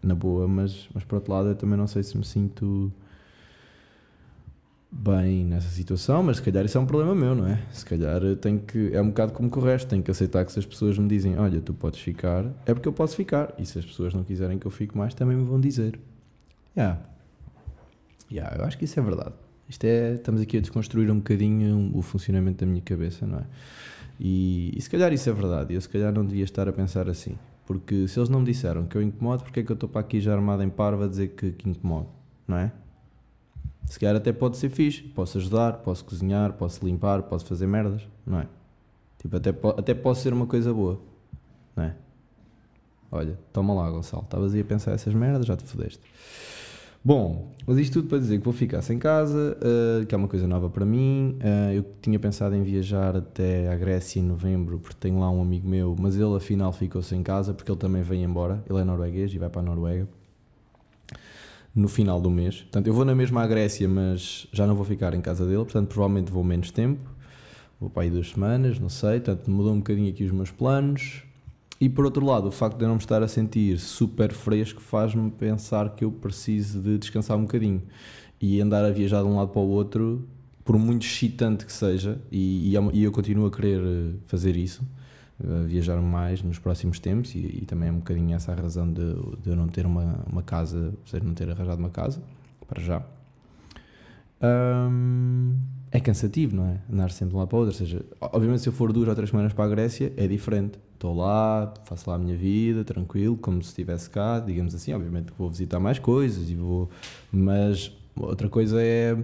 na 0.03 0.13
boa, 0.13 0.47
mas, 0.47 0.89
mas 0.93 1.03
por 1.03 1.15
outro 1.15 1.33
lado 1.33 1.49
eu 1.49 1.55
também 1.55 1.77
não 1.77 1.87
sei 1.87 2.03
se 2.03 2.17
me 2.17 2.25
sinto 2.25 2.91
bem 4.91 5.45
nessa 5.45 5.69
situação, 5.69 6.21
mas 6.21 6.37
se 6.37 6.43
calhar 6.43 6.65
isso 6.65 6.77
é 6.77 6.81
um 6.81 6.85
problema 6.85 7.15
meu, 7.15 7.33
não 7.33 7.47
é? 7.47 7.63
Se 7.71 7.85
calhar 7.85 8.21
tenho 8.41 8.59
que. 8.59 8.91
É 8.93 9.01
um 9.01 9.07
bocado 9.07 9.33
como 9.33 9.49
com 9.49 9.59
o 9.59 9.63
resto, 9.63 9.87
tenho 9.87 10.03
que 10.03 10.11
aceitar 10.11 10.45
que 10.45 10.51
se 10.51 10.59
as 10.59 10.65
pessoas 10.65 10.97
me 10.99 11.07
dizem, 11.07 11.37
olha, 11.39 11.61
tu 11.61 11.73
podes 11.73 11.99
ficar, 11.99 12.45
é 12.65 12.73
porque 12.73 12.87
eu 12.87 12.93
posso 12.93 13.15
ficar. 13.15 13.55
E 13.57 13.65
se 13.65 13.79
as 13.79 13.85
pessoas 13.85 14.13
não 14.13 14.23
quiserem 14.23 14.59
que 14.59 14.67
eu 14.67 14.71
fique 14.71 14.95
mais, 14.95 15.13
também 15.15 15.35
me 15.35 15.45
vão 15.45 15.59
dizer. 15.59 15.97
Yeah. 16.75 16.99
Yeah, 18.31 18.57
eu 18.57 18.65
acho 18.65 18.77
que 18.77 18.85
isso 18.85 18.99
é 18.99 19.03
verdade. 19.03 19.33
Isto 19.67 19.85
é, 19.85 20.13
estamos 20.13 20.41
aqui 20.41 20.57
a 20.57 20.61
desconstruir 20.61 21.09
um 21.11 21.17
bocadinho 21.17 21.91
o 21.93 22.01
funcionamento 22.01 22.65
da 22.65 22.69
minha 22.69 22.81
cabeça, 22.81 23.25
não 23.25 23.39
é? 23.39 23.45
E, 24.19 24.71
e 24.75 24.81
se 24.81 24.89
calhar 24.89 25.11
isso 25.11 25.29
é 25.29 25.33
verdade, 25.33 25.73
eu 25.73 25.81
se 25.81 25.89
calhar 25.89 26.13
não 26.13 26.25
devia 26.25 26.43
estar 26.43 26.67
a 26.67 26.73
pensar 26.73 27.09
assim. 27.09 27.37
Porque 27.65 28.07
se 28.07 28.19
eles 28.19 28.29
não 28.29 28.39
me 28.39 28.45
disseram 28.45 28.85
que 28.85 28.97
eu 28.97 29.01
incomodo, 29.01 29.43
porque 29.43 29.61
é 29.61 29.63
que 29.63 29.71
eu 29.71 29.73
estou 29.73 29.87
para 29.87 30.01
aqui 30.01 30.19
já 30.19 30.33
armado 30.33 30.61
em 30.61 30.69
parva 30.69 31.05
a 31.05 31.07
dizer 31.07 31.29
que, 31.29 31.51
que 31.51 31.69
incomodo, 31.69 32.09
não 32.47 32.57
é? 32.57 32.71
Se 33.85 33.99
calhar 33.99 34.15
até 34.15 34.31
pode 34.31 34.57
ser 34.57 34.69
fixe, 34.69 35.01
posso 35.03 35.37
ajudar, 35.37 35.77
posso 35.77 36.03
cozinhar, 36.05 36.53
posso 36.53 36.85
limpar, 36.85 37.23
posso 37.23 37.45
fazer 37.45 37.67
merdas, 37.67 38.07
não 38.25 38.39
é? 38.39 38.47
Tipo, 39.17 39.37
até, 39.37 39.49
até 39.49 39.93
posso 39.93 40.21
ser 40.21 40.33
uma 40.33 40.47
coisa 40.47 40.73
boa, 40.73 40.99
não 41.75 41.83
é? 41.85 41.95
Olha, 43.11 43.37
toma 43.51 43.73
lá, 43.73 43.89
Gonçalo, 43.89 44.23
estavas 44.23 44.53
aí 44.53 44.61
a 44.61 44.65
pensar 44.65 44.91
essas 44.91 45.13
merdas, 45.13 45.45
já 45.45 45.55
te 45.55 45.63
fodeste. 45.63 46.01
Bom, 47.03 47.51
mas 47.65 47.79
isto 47.79 47.93
tudo 47.93 48.09
para 48.09 48.19
dizer 48.19 48.37
que 48.37 48.43
vou 48.43 48.53
ficar 48.53 48.81
sem 48.83 48.99
casa, 48.99 49.57
uh, 49.57 50.05
que 50.05 50.13
é 50.13 50.17
uma 50.17 50.27
coisa 50.27 50.47
nova 50.47 50.69
para 50.69 50.85
mim. 50.85 51.35
Uh, 51.39 51.73
eu 51.73 51.85
tinha 51.99 52.19
pensado 52.19 52.55
em 52.55 52.61
viajar 52.61 53.15
até 53.15 53.67
à 53.71 53.75
Grécia 53.75 54.19
em 54.19 54.23
novembro, 54.23 54.77
porque 54.77 54.97
tenho 54.99 55.19
lá 55.19 55.29
um 55.31 55.41
amigo 55.41 55.67
meu, 55.67 55.95
mas 55.99 56.15
ele 56.15 56.35
afinal 56.35 56.71
ficou 56.71 57.01
sem 57.01 57.23
casa, 57.23 57.55
porque 57.55 57.71
ele 57.71 57.79
também 57.79 58.03
vem 58.03 58.23
embora. 58.23 58.63
Ele 58.69 58.79
é 58.79 58.83
norueguês 58.83 59.33
e 59.33 59.39
vai 59.39 59.49
para 59.49 59.61
a 59.61 59.63
Noruega 59.63 60.07
no 61.73 61.87
final 61.87 62.21
do 62.21 62.29
mês. 62.29 62.61
Portanto, 62.61 62.85
eu 62.85 62.93
vou 62.93 63.05
na 63.05 63.15
mesma 63.15 63.41
à 63.41 63.47
Grécia, 63.47 63.87
mas 63.87 64.47
já 64.51 64.67
não 64.67 64.75
vou 64.75 64.85
ficar 64.85 65.13
em 65.15 65.21
casa 65.21 65.45
dele, 65.45 65.63
portanto, 65.63 65.87
provavelmente 65.87 66.31
vou 66.31 66.43
menos 66.43 66.69
tempo. 66.69 67.09
Vou 67.79 67.89
para 67.89 68.03
aí 68.03 68.11
duas 68.11 68.29
semanas, 68.29 68.77
não 68.79 68.89
sei. 68.89 69.19
Portanto, 69.19 69.49
mudou 69.49 69.73
um 69.73 69.77
bocadinho 69.77 70.09
aqui 70.09 70.23
os 70.23 70.31
meus 70.31 70.51
planos. 70.51 71.23
E 71.81 71.89
por 71.89 72.05
outro 72.05 72.23
lado, 72.23 72.47
o 72.47 72.51
facto 72.51 72.77
de 72.77 72.83
eu 72.83 72.87
não 72.87 72.95
me 72.95 73.01
estar 73.01 73.23
a 73.23 73.27
sentir 73.27 73.79
super 73.79 74.31
fresco 74.31 74.79
faz-me 74.79 75.31
pensar 75.31 75.95
que 75.95 76.05
eu 76.05 76.11
preciso 76.11 76.79
de 76.79 76.99
descansar 76.99 77.35
um 77.35 77.41
bocadinho. 77.41 77.81
E 78.39 78.61
andar 78.61 78.85
a 78.85 78.91
viajar 78.91 79.23
de 79.23 79.27
um 79.27 79.37
lado 79.37 79.49
para 79.49 79.61
o 79.61 79.67
outro, 79.67 80.23
por 80.63 80.77
muito 80.77 81.07
excitante 81.07 81.65
que 81.65 81.73
seja, 81.73 82.21
e, 82.31 82.69
e 82.69 82.77
é 82.77 82.79
eu 82.93 83.11
continuo 83.11 83.47
a 83.47 83.51
querer 83.51 83.81
eh, 83.81 84.13
fazer 84.27 84.55
isso, 84.55 84.87
a 85.43 85.63
viajar 85.63 85.99
mais 85.99 86.43
nos 86.43 86.59
próximos 86.59 86.99
tempos, 86.99 87.33
e, 87.33 87.39
e, 87.39 87.65
também 87.65 87.89
é 87.89 87.91
um 87.91 87.97
bocadinho 87.97 88.35
essa 88.35 88.51
a 88.51 88.55
razão 88.55 88.87
de, 88.87 89.15
de 89.41 89.49
eu 89.49 89.55
não 89.55 89.67
ter 89.67 89.87
uma, 89.87 90.23
uma 90.31 90.43
casa, 90.43 90.93
seja, 91.05 91.23
não 91.23 91.33
ter 91.33 91.49
arranjado 91.49 91.79
uma 91.79 91.89
casa, 91.89 92.21
para 92.67 92.79
já. 92.79 93.03
É 95.91 95.99
cansativo, 95.99 96.55
não 96.55 96.67
é? 96.67 96.79
Andar 96.91 97.09
sempre 97.09 97.29
de 97.29 97.35
um 97.37 97.39
lado 97.39 97.47
para 97.47 97.57
o 97.57 97.59
outro. 97.61 97.73
Ou 97.73 97.79
seja, 97.79 98.05
obviamente, 98.19 98.61
se 98.61 98.69
eu 98.69 98.73
for 98.73 98.93
duas 98.93 99.07
ou 99.07 99.15
três 99.15 99.31
semanas 99.31 99.51
para 99.51 99.65
a 99.65 99.67
Grécia, 99.67 100.13
é 100.15 100.27
diferente 100.27 100.79
estou 101.01 101.15
lá, 101.15 101.73
faço 101.85 102.07
lá 102.07 102.15
a 102.15 102.19
minha 102.19 102.37
vida, 102.37 102.83
tranquilo, 102.83 103.35
como 103.35 103.61
se 103.63 103.69
estivesse 103.69 104.07
cá, 104.07 104.39
digamos 104.39 104.75
assim. 104.75 104.93
Obviamente 104.93 105.31
que 105.31 105.37
vou 105.37 105.49
visitar 105.49 105.79
mais 105.79 105.97
coisas 105.97 106.49
e 106.49 106.55
vou. 106.55 106.89
Mas 107.31 107.91
outra 108.15 108.47
coisa 108.47 108.81
é. 108.81 109.17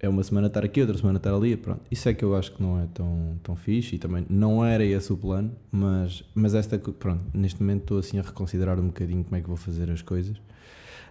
É 0.00 0.08
uma 0.08 0.22
semana 0.22 0.46
estar 0.46 0.64
aqui, 0.64 0.80
outra 0.80 0.96
semana 0.96 1.16
estar 1.16 1.34
ali, 1.34 1.56
pronto. 1.56 1.80
Isso 1.90 2.08
é 2.08 2.14
que 2.14 2.24
eu 2.24 2.36
acho 2.36 2.52
que 2.52 2.62
não 2.62 2.80
é 2.80 2.86
tão, 2.94 3.36
tão 3.42 3.56
fixe 3.56 3.96
e 3.96 3.98
também 3.98 4.24
não 4.30 4.64
era 4.64 4.84
esse 4.84 5.12
o 5.12 5.16
plano, 5.16 5.50
mas, 5.72 6.22
mas 6.36 6.54
esta, 6.54 6.78
pronto, 6.78 7.20
neste 7.34 7.60
momento 7.60 7.80
estou 7.80 7.98
assim 7.98 8.16
a 8.16 8.22
reconsiderar 8.22 8.78
um 8.78 8.86
bocadinho 8.86 9.24
como 9.24 9.34
é 9.34 9.40
que 9.40 9.48
vou 9.48 9.56
fazer 9.56 9.90
as 9.90 10.00
coisas. 10.00 10.36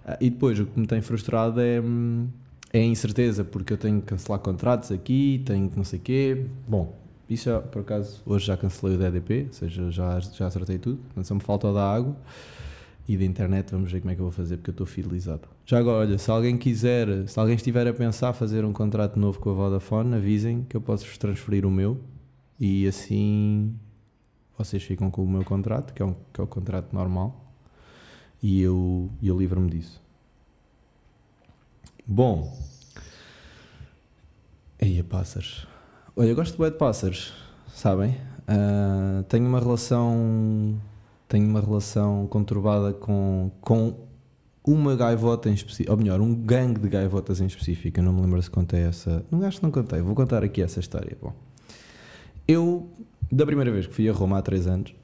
Ah, 0.06 0.17
e 0.22 0.29
depois 0.29 0.58
o 0.58 0.65
que 0.65 0.79
me 0.79 0.88
tem 0.88 1.01
frustrado 1.01 1.60
é, 1.60 1.82
é 2.72 2.79
a 2.79 2.86
incerteza, 2.86 3.44
porque 3.44 3.74
eu 3.74 3.77
tenho 3.77 4.00
que 4.00 4.08
cancelar 4.08 4.39
contratos 4.39 4.89
aqui, 4.89 5.44
tenho 5.46 5.70
que 5.70 5.75
não 5.75 5.84
sei 5.84 6.00
o 6.00 6.01
quê. 6.01 6.46
Bom, 6.65 6.96
isso, 7.30 7.46
já, 7.46 7.60
por 7.60 7.82
acaso, 7.82 8.22
hoje 8.26 8.46
já 8.46 8.58
cancelei 8.58 8.96
o 8.96 9.00
DDP, 9.00 9.46
ou 9.48 9.54
seja, 9.54 9.92
já, 9.92 10.20
já 10.20 10.48
acertei 10.48 10.78
tudo, 10.78 10.98
portanto 10.98 11.26
só 11.26 11.36
me 11.36 11.42
falta 11.42 11.72
da 11.74 11.84
água. 11.84 12.16
e 13.08 13.16
da 13.18 13.24
internet, 13.24 13.72
vamos 13.72 13.90
ver 13.92 14.02
como 14.02 14.12
é 14.12 14.16
que 14.16 14.22
eu 14.22 14.26
vou 14.26 14.32
fazer, 14.32 14.58
porque 14.58 14.70
eu 14.70 14.74
estou 14.74 14.86
fidelizado. 14.86 15.48
Já 15.66 15.80
agora, 15.80 16.00
olha, 16.00 16.18
se 16.18 16.30
alguém 16.30 16.58
quiser, 16.58 17.28
se 17.28 17.40
alguém 17.40 17.56
estiver 17.56 17.88
a 17.88 17.94
pensar 17.94 18.34
fazer 18.34 18.66
um 18.66 18.74
contrato 18.74 19.18
novo 19.18 19.40
com 19.40 19.50
a 19.50 19.54
Vodafone, 19.54 20.16
avisem 20.16 20.66
que 20.68 20.76
eu 20.76 20.82
posso-vos 20.82 21.18
transferir 21.18 21.66
o 21.66 21.72
meu 21.72 21.98
e 22.60 22.86
assim 22.88 23.74
vocês 24.58 24.84
ficam 24.84 25.10
com 25.10 25.24
o 25.24 25.30
meu 25.30 25.44
contrato, 25.46 25.94
que 25.94 26.02
é, 26.02 26.06
um, 26.06 26.16
que 26.34 26.42
é 26.42 26.44
o 26.44 26.48
contrato 26.48 26.92
normal, 26.94 27.46
e 28.42 28.62
eu, 28.62 29.10
eu 29.22 29.38
livro-me 29.38 29.70
disso. 29.70 30.02
Bom, 32.06 32.58
aí 34.82 35.02
pássaros. 35.04 35.68
Olha, 36.20 36.30
eu 36.30 36.36
gosto 36.36 36.58
de 36.58 36.72
de 36.72 36.78
pássaros, 36.78 37.32
sabem? 37.68 38.18
Uh, 38.50 39.22
tenho 39.30 39.46
uma 39.46 39.60
relação 39.60 40.82
tenho 41.30 41.48
uma 41.48 41.62
relação 41.62 42.26
conturbada 42.26 42.92
com, 42.92 43.52
com 43.62 43.94
uma 44.66 44.96
gaivota 44.96 45.48
em 45.48 45.54
específico, 45.54 45.92
ou 45.92 45.98
melhor, 45.98 46.20
um 46.20 46.34
gangue 46.34 46.80
de 46.80 46.90
gaivotas 46.90 47.40
em 47.40 47.46
específico. 47.46 48.00
Eu 48.00 48.04
não 48.04 48.14
me 48.14 48.22
lembro 48.22 48.42
se 48.42 48.50
contei 48.50 48.80
essa. 48.80 49.24
Não 49.30 49.44
acho 49.44 49.60
que 49.60 49.64
não 49.64 49.70
contei, 49.70 50.02
vou 50.02 50.16
contar 50.16 50.44
aqui 50.44 50.60
essa 50.60 50.80
história. 50.80 51.16
Bom, 51.22 51.34
eu, 52.48 52.90
da 53.32 53.46
primeira 53.46 53.72
vez 53.72 53.86
que 53.86 53.94
fui 53.94 54.10
a 54.10 54.12
Roma 54.12 54.40
há 54.40 54.42
3 54.42 54.66
anos, 54.66 54.96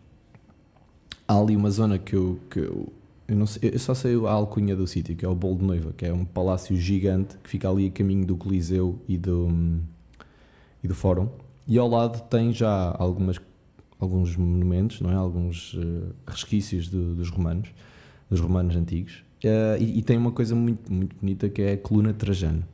há 1.28 1.38
ali 1.38 1.56
uma 1.56 1.70
zona 1.70 2.00
que 2.00 2.16
eu. 2.16 2.40
Que 2.50 2.60
eu 2.60 2.92
eu, 3.28 3.36
não 3.36 3.46
sei, 3.46 3.70
eu 3.72 3.80
só 3.80 3.94
sei 3.94 4.16
a 4.16 4.32
alcunha 4.32 4.76
do 4.76 4.88
sítio, 4.88 5.16
que 5.16 5.24
é 5.24 5.30
o 5.30 5.36
Bolo 5.36 5.60
de 5.60 5.64
Noiva, 5.64 5.94
que 5.96 6.06
é 6.08 6.12
um 6.12 6.26
palácio 6.26 6.76
gigante 6.76 7.38
que 7.38 7.50
fica 7.50 7.70
ali 7.70 7.86
a 7.86 7.92
caminho 7.92 8.26
do 8.26 8.36
Coliseu 8.36 9.00
e 9.08 9.18
do, 9.18 9.48
e 10.84 10.88
do 10.88 10.96
Fórum. 10.96 11.30
E 11.68 11.78
ao 11.78 11.88
lado 11.88 12.22
tem 12.30 12.54
já 12.54 12.96
algumas 12.98 13.40
alguns 14.00 14.36
monumentos, 14.36 15.00
não 15.00 15.10
é? 15.10 15.16
alguns 15.16 15.74
uh, 15.76 16.14
resquícios 16.28 16.90
do, 16.90 17.16
dos 17.16 17.30
romanos, 17.30 17.70
dos 18.30 18.40
romanos 18.42 18.76
antigos, 18.76 19.24
uh, 19.46 19.82
e, 19.82 20.00
e, 20.00 20.02
tem 20.02 20.18
uma 20.18 20.32
coisa 20.32 20.54
muito, 20.54 20.92
muito 20.92 21.16
bonita 21.16 21.48
que 21.48 21.62
é 21.62 21.74
a 21.74 21.78
coluna 21.78 22.14
Trajano. 22.14 22.66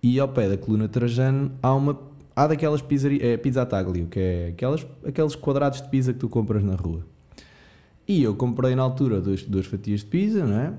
E 0.00 0.20
ao 0.20 0.28
pé 0.28 0.48
da 0.48 0.56
coluna 0.56 0.88
Trajano 0.88 1.50
há 1.60 1.74
uma 1.74 1.98
há 2.36 2.46
daquelas 2.46 2.82
pizzarias, 2.82 3.22
é 3.22 3.36
pizza 3.36 3.64
taglio, 3.64 4.06
que 4.06 4.20
é 4.20 4.48
aquelas, 4.48 4.86
aqueles 5.04 5.34
quadrados 5.34 5.80
de 5.80 5.88
pizza 5.88 6.12
que 6.12 6.18
tu 6.18 6.28
compras 6.28 6.62
na 6.62 6.74
rua. 6.76 7.04
E 8.06 8.22
eu 8.22 8.36
comprei 8.36 8.76
na 8.76 8.82
altura 8.82 9.20
duas, 9.20 9.42
duas 9.42 9.66
fatias 9.66 10.00
de 10.00 10.06
pizza, 10.06 10.44
não 10.44 10.56
é? 10.56 10.72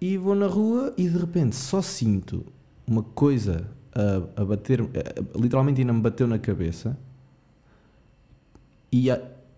E 0.00 0.16
vou 0.16 0.34
na 0.34 0.46
rua 0.46 0.94
e 0.96 1.06
de 1.08 1.16
repente 1.16 1.54
só 1.54 1.82
sinto 1.82 2.44
uma 2.86 3.02
coisa 3.02 3.68
a, 3.94 4.42
a 4.42 4.44
bater, 4.44 4.80
a, 4.80 5.38
literalmente 5.38 5.80
ainda 5.80 5.92
me 5.92 6.00
bateu 6.00 6.26
na 6.26 6.38
cabeça 6.38 6.96
e 8.92 9.08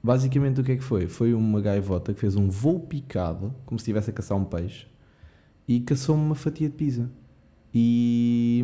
basicamente 0.03 0.61
o 0.61 0.65
que 0.65 0.73
é 0.73 0.77
que 0.77 0.83
foi? 0.83 1.07
Foi 1.07 1.33
uma 1.33 1.61
gaivota 1.61 2.13
que 2.13 2.21
fez 2.21 2.37
um 2.37 2.49
voo 2.49 2.81
picado, 2.81 3.55
como 3.65 3.79
se 3.79 3.83
estivesse 3.83 4.11
a 4.11 4.13
caçar 4.13 4.37
um 4.37 4.45
peixe, 4.45 4.87
e 5.67 5.81
caçou-me 5.81 6.23
uma 6.23 6.35
fatia 6.35 6.69
de 6.69 6.75
pizza. 6.75 7.09
E, 7.75 8.63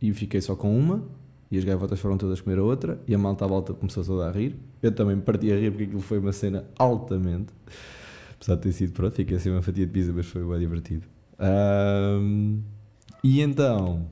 e 0.00 0.12
fiquei 0.14 0.40
só 0.40 0.56
com 0.56 0.76
uma, 0.76 1.04
e 1.50 1.58
as 1.58 1.64
gaivotas 1.64 2.00
foram 2.00 2.16
todas 2.16 2.40
comer 2.40 2.58
a 2.58 2.62
outra, 2.62 3.00
e 3.06 3.14
a 3.14 3.18
malta 3.18 3.44
à 3.44 3.48
volta 3.48 3.74
começou 3.74 4.02
toda 4.04 4.26
a 4.26 4.32
rir. 4.32 4.56
Eu 4.82 4.92
também 4.92 5.18
parti 5.18 5.52
a 5.52 5.56
rir 5.56 5.70
porque 5.70 5.84
aquilo 5.84 6.00
foi 6.00 6.18
uma 6.18 6.32
cena 6.32 6.64
altamente. 6.78 7.52
Apesar 8.36 8.56
de 8.56 8.62
ter 8.62 8.72
sido 8.72 8.92
pronto, 8.92 9.14
fiquei 9.14 9.36
assim 9.36 9.50
uma 9.50 9.62
fatia 9.62 9.86
de 9.86 9.92
pizza, 9.92 10.12
mas 10.12 10.26
foi 10.26 10.42
bem 10.44 10.58
divertido. 10.58 11.06
Um, 11.38 12.62
e 13.22 13.40
então, 13.40 14.06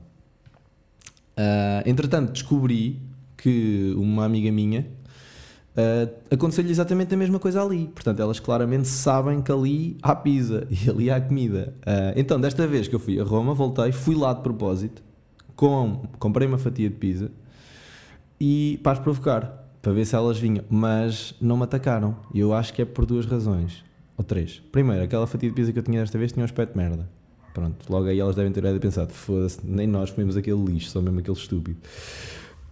uh, 1.37 1.89
entretanto, 1.89 2.31
descobri 2.31 3.01
que 3.37 3.93
uma 3.97 4.25
amiga 4.25 4.51
minha 4.51 4.87
Uh, 5.73 6.07
Aconteceu-lhe 6.31 6.69
exatamente 6.69 7.13
a 7.13 7.17
mesma 7.17 7.39
coisa 7.39 7.61
ali. 7.61 7.87
Portanto, 7.87 8.21
elas 8.21 8.39
claramente 8.39 8.87
sabem 8.87 9.41
que 9.41 9.51
ali 9.51 9.97
há 10.01 10.15
pizza 10.15 10.67
e 10.69 10.89
ali 10.89 11.09
há 11.09 11.19
comida. 11.19 11.73
Uh, 11.79 12.13
então, 12.15 12.39
desta 12.39 12.67
vez 12.67 12.87
que 12.87 12.95
eu 12.95 12.99
fui 12.99 13.19
a 13.19 13.23
Roma, 13.23 13.53
voltei, 13.53 13.91
fui 13.91 14.15
lá 14.15 14.33
de 14.33 14.41
propósito, 14.41 15.01
com, 15.55 16.03
comprei 16.19 16.47
uma 16.47 16.57
fatia 16.57 16.89
de 16.89 16.95
pizza 16.95 17.31
e 18.39 18.79
para 18.83 18.99
provocar, 18.99 19.67
para 19.81 19.91
ver 19.91 20.05
se 20.05 20.15
elas 20.15 20.37
vinham. 20.37 20.63
Mas 20.69 21.33
não 21.41 21.57
me 21.57 21.63
atacaram. 21.63 22.15
E 22.33 22.39
eu 22.39 22.53
acho 22.53 22.73
que 22.73 22.81
é 22.81 22.85
por 22.85 23.05
duas 23.05 23.25
razões. 23.25 23.83
Ou 24.15 24.23
três. 24.23 24.61
Primeiro, 24.71 25.03
aquela 25.03 25.25
fatia 25.25 25.49
de 25.49 25.55
pizza 25.55 25.73
que 25.73 25.79
eu 25.79 25.83
tinha 25.83 25.99
desta 26.01 26.17
vez 26.19 26.31
tinha 26.31 26.43
um 26.43 26.45
aspecto 26.45 26.73
de 26.73 26.77
merda. 26.77 27.09
Pronto, 27.53 27.85
logo 27.87 28.07
aí 28.07 28.19
elas 28.19 28.35
devem 28.35 28.51
ter 28.51 28.79
pensado: 28.79 29.13
foda-se, 29.13 29.59
nem 29.63 29.85
nós 29.85 30.09
comemos 30.11 30.35
aquele 30.35 30.63
lixo, 30.65 30.89
só 30.89 31.01
mesmo 31.01 31.19
aquele 31.19 31.37
estúpido. 31.37 31.77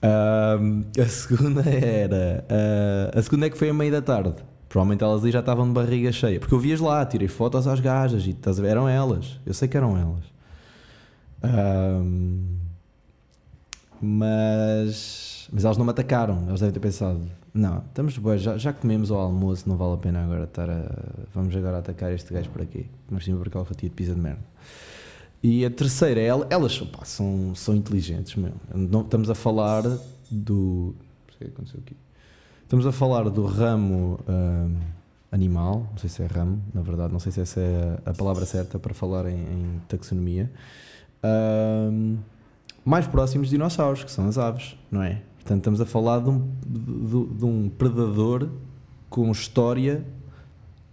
Uh, 0.01 0.83
a 0.99 1.05
segunda 1.05 1.61
era. 1.69 2.43
Uh, 2.49 3.19
a 3.19 3.21
segunda 3.21 3.45
é 3.45 3.49
que 3.49 3.57
foi 3.57 3.69
a 3.69 3.73
meio 3.73 3.91
da 3.91 4.01
tarde. 4.01 4.33
Provavelmente 4.67 5.03
elas 5.03 5.23
aí 5.23 5.31
já 5.31 5.41
estavam 5.41 5.67
de 5.67 5.73
barriga 5.73 6.11
cheia. 6.11 6.39
Porque 6.39 6.55
eu 6.55 6.59
vias 6.59 6.79
lá, 6.79 7.05
tirei 7.05 7.27
fotos 7.27 7.67
às 7.67 7.79
gajas 7.79 8.25
e 8.25 8.31
estás 8.31 8.57
a 8.57 8.61
ver, 8.61 8.69
eram 8.69 8.89
elas. 8.89 9.39
Eu 9.45 9.53
sei 9.53 9.67
que 9.67 9.77
eram 9.77 9.97
elas. 9.97 10.25
Uh, 11.43 12.41
mas. 14.01 15.40
Mas 15.51 15.65
elas 15.65 15.77
não 15.77 15.85
me 15.85 15.91
atacaram. 15.91 16.45
Elas 16.47 16.61
devem 16.61 16.73
ter 16.73 16.79
pensado: 16.79 17.21
não, 17.53 17.79
estamos 17.79 18.17
boas, 18.17 18.41
já, 18.41 18.57
já 18.57 18.71
comemos 18.71 19.11
ao 19.11 19.19
almoço, 19.19 19.67
não 19.67 19.75
vale 19.75 19.93
a 19.95 19.97
pena 19.97 20.23
agora 20.23 20.45
estar 20.45 20.69
a. 20.69 20.85
Vamos 21.33 21.55
agora 21.55 21.79
atacar 21.79 22.11
este 22.13 22.33
gajo 22.33 22.49
por 22.49 22.61
aqui. 22.61 22.85
Mas 23.09 23.25
sim 23.25 23.35
por 23.35 23.47
aquela 23.47 23.65
fatia 23.65 23.89
de 23.89 23.95
pizza 23.95 24.13
de 24.13 24.19
merda. 24.19 24.41
E 25.43 25.65
a 25.65 25.71
terceira, 25.71 26.21
é 26.21 26.27
elas 26.27 26.81
opa, 26.81 27.03
são, 27.03 27.53
são 27.55 27.75
inteligentes 27.75 28.35
mesmo. 28.35 28.61
Não, 28.73 29.01
estamos 29.01 29.29
a 29.29 29.35
falar 29.35 29.83
do. 30.29 30.95
Não 31.27 31.37
sei 31.37 31.47
o 31.47 31.51
que 31.51 31.55
aconteceu 31.55 31.79
aqui. 31.85 31.95
Estamos 32.63 32.85
a 32.85 32.91
falar 32.93 33.29
do 33.29 33.45
ramo 33.45 34.17
um, 34.29 34.77
animal, 35.29 35.87
não 35.91 35.97
sei 35.97 36.09
se 36.09 36.23
é 36.23 36.25
ramo, 36.25 36.61
na 36.73 36.81
verdade, 36.81 37.11
não 37.11 37.19
sei 37.19 37.29
se 37.31 37.41
essa 37.41 37.59
é 37.59 37.99
a, 38.05 38.13
palavra 38.13 38.45
certa 38.45 38.79
para 38.79 38.93
falar 38.93 39.25
em, 39.25 39.35
em 39.35 39.81
taxonomia. 39.89 40.49
Um, 41.21 42.17
mais 42.83 43.07
próximos 43.07 43.47
de 43.47 43.55
dinossauros, 43.55 44.03
que 44.03 44.11
são 44.11 44.27
as 44.27 44.37
aves, 44.37 44.75
não 44.91 45.03
é? 45.03 45.21
Portanto, 45.35 45.59
estamos 45.59 45.81
a 45.81 45.85
falar 45.85 46.19
de 46.19 46.29
um, 46.29 46.47
de, 46.65 47.37
de 47.37 47.45
um 47.45 47.69
predador 47.69 48.49
com 49.09 49.31
história 49.31 50.05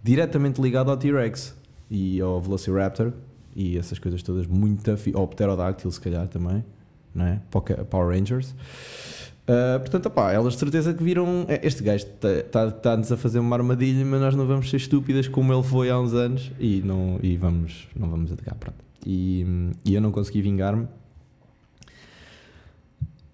diretamente 0.03 0.61
ligado 0.61 0.91
ao 0.91 0.97
T-Rex 0.97 1.55
e 1.89 2.19
ao 2.19 2.41
Velociraptor, 2.41 3.13
e 3.55 3.77
essas 3.77 3.99
coisas 3.99 4.21
todas 4.23 4.47
muito 4.47 4.91
afi... 4.91 5.11
ou 5.15 5.27
Pterodáctil 5.27 5.91
se 5.91 5.99
calhar 5.99 6.27
também, 6.27 6.63
não 7.13 7.25
é? 7.25 7.41
Power 7.89 8.15
Rangers. 8.15 8.55
Uh, 9.49 9.79
portanto, 9.79 10.05
opá, 10.05 10.31
elas 10.31 10.53
de 10.53 10.59
certeza 10.59 10.93
que 10.93 11.03
viram 11.03 11.45
é, 11.47 11.65
este 11.65 11.81
gajo 11.81 12.05
está-nos 12.05 12.73
tá, 12.75 12.95
tá 12.97 13.13
a 13.15 13.17
fazer 13.17 13.39
uma 13.39 13.55
armadilha, 13.55 14.05
mas 14.05 14.21
nós 14.21 14.35
não 14.35 14.45
vamos 14.45 14.69
ser 14.69 14.77
estúpidas 14.77 15.27
como 15.27 15.51
ele 15.51 15.63
foi 15.63 15.89
há 15.89 15.99
uns 15.99 16.13
anos 16.13 16.51
e 16.59 16.81
não, 16.85 17.19
e 17.23 17.35
vamos, 17.35 17.87
não 17.95 18.07
vamos 18.09 18.31
atacar. 18.31 18.53
Pronto. 18.55 18.77
E, 19.03 19.71
e 19.83 19.95
eu 19.95 20.01
não 20.01 20.11
consegui 20.11 20.43
vingar-me. 20.43 20.87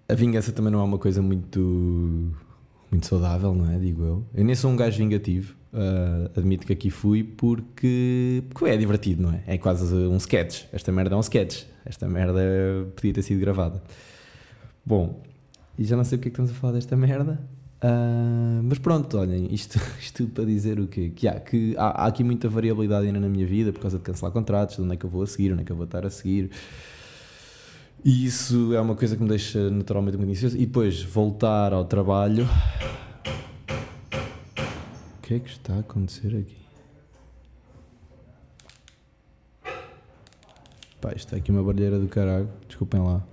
A 0.08 0.14
vingança 0.14 0.52
também 0.52 0.72
não 0.72 0.80
é 0.80 0.84
uma 0.84 0.98
coisa 0.98 1.20
muito, 1.20 2.32
muito 2.90 3.06
saudável, 3.06 3.54
não 3.54 3.70
é? 3.70 3.78
Digo 3.78 4.02
eu. 4.02 4.24
Eu 4.34 4.44
nem 4.44 4.54
sou 4.54 4.70
um 4.70 4.76
gajo 4.76 4.98
vingativo. 4.98 5.54
Uh, 5.72 6.30
admito 6.38 6.66
que 6.66 6.72
aqui 6.72 6.90
fui 6.90 7.22
porque, 7.22 8.42
porque 8.48 8.70
é 8.70 8.76
divertido, 8.76 9.22
não 9.22 9.32
é? 9.32 9.42
É 9.46 9.58
quase 9.58 9.94
um 9.94 10.16
sketch. 10.16 10.64
Esta 10.72 10.92
merda 10.92 11.14
é 11.14 11.18
um 11.18 11.20
sketch. 11.20 11.64
Esta 11.84 12.08
merda 12.08 12.40
podia 12.94 13.12
ter 13.12 13.22
sido 13.22 13.40
gravada. 13.40 13.82
Bom, 14.84 15.22
e 15.78 15.84
já 15.84 15.96
não 15.96 16.04
sei 16.04 16.18
porque 16.18 16.28
é 16.28 16.30
que 16.30 16.40
estamos 16.40 16.50
a 16.52 16.54
falar 16.54 16.72
desta 16.74 16.96
merda. 16.96 17.40
Uh, 17.76 18.62
mas 18.62 18.78
pronto, 18.78 19.18
olhem, 19.18 19.52
isto, 19.52 19.78
isto 20.00 20.26
para 20.28 20.44
dizer 20.44 20.80
o 20.80 20.86
quê? 20.86 21.12
Que, 21.14 21.28
há, 21.28 21.38
que 21.38 21.76
há, 21.76 22.04
há, 22.04 22.06
aqui 22.06 22.24
muita 22.24 22.48
variabilidade 22.48 23.06
ainda 23.06 23.20
na 23.20 23.28
minha 23.28 23.46
vida 23.46 23.72
por 23.72 23.80
causa 23.80 23.98
de 23.98 24.04
cancelar 24.04 24.32
contratos, 24.32 24.76
de 24.76 24.82
onde 24.82 24.94
é 24.94 24.96
que 24.96 25.04
eu 25.04 25.10
vou 25.10 25.22
a 25.22 25.26
seguir, 25.26 25.52
onde 25.52 25.62
é 25.62 25.64
que 25.64 25.72
eu 25.72 25.76
vou 25.76 25.84
estar 25.84 26.06
a 26.06 26.10
seguir. 26.10 26.50
E 28.04 28.24
isso 28.24 28.72
é 28.72 28.80
uma 28.80 28.94
coisa 28.94 29.16
que 29.16 29.22
me 29.22 29.28
deixa 29.28 29.70
naturalmente 29.70 30.16
muito 30.16 30.30
ansioso. 30.30 30.56
E 30.56 30.66
depois 30.66 31.02
voltar 31.02 31.72
ao 31.72 31.84
trabalho 31.84 32.46
que 35.26 35.34
é 35.34 35.40
que 35.40 35.50
está 35.50 35.74
a 35.74 35.80
acontecer 35.80 36.36
aqui? 36.36 36.56
Pá, 41.00 41.08
isto 41.08 41.26
está 41.26 41.36
aqui 41.36 41.50
uma 41.50 41.64
barulheira 41.64 41.98
do 41.98 42.06
caralho. 42.06 42.48
Desculpem 42.68 43.00
lá. 43.00 43.26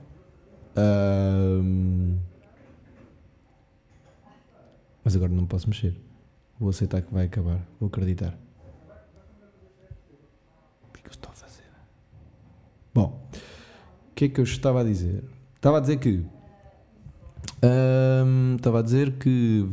Um... 0.75 2.17
Mas 5.03 5.15
agora 5.15 5.31
não 5.31 5.45
posso 5.45 5.69
mexer. 5.69 5.95
Vou 6.59 6.71
aceitar 6.71 7.03
que 7.03 7.13
vai 7.13 7.27
acabar. 7.27 7.61
Vou 7.79 7.89
acreditar. 7.89 8.35
O 10.89 10.93
que 10.93 10.99
é 10.99 11.03
que 11.03 11.09
eu 11.09 11.11
estou 11.11 11.29
a 11.29 11.35
fazer? 11.35 11.69
Bom, 12.91 13.22
o 13.22 13.22
que 14.13 14.25
é 14.25 14.29
que 14.29 14.39
eu 14.39 14.43
estava 14.43 14.81
a 14.81 14.83
dizer? 14.83 15.23
Estava 15.55 15.77
a 15.77 15.79
dizer 15.79 15.97
que 15.97 16.25
Estava 17.63 18.77
um, 18.77 18.79
a 18.79 18.81
dizer 18.81 19.11
que. 19.13 19.65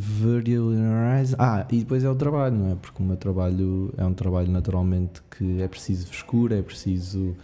Ah, 1.38 1.66
e 1.70 1.78
depois 1.78 2.04
é 2.04 2.10
o 2.10 2.14
trabalho, 2.14 2.56
não 2.56 2.70
é? 2.70 2.74
Porque 2.76 3.02
o 3.02 3.06
meu 3.06 3.16
trabalho 3.16 3.92
é 3.96 4.04
um 4.04 4.14
trabalho 4.14 4.50
naturalmente 4.50 5.20
que 5.30 5.60
é 5.60 5.66
preciso 5.66 6.06
frescura, 6.06 6.56
é 6.56 6.62
preciso 6.62 7.36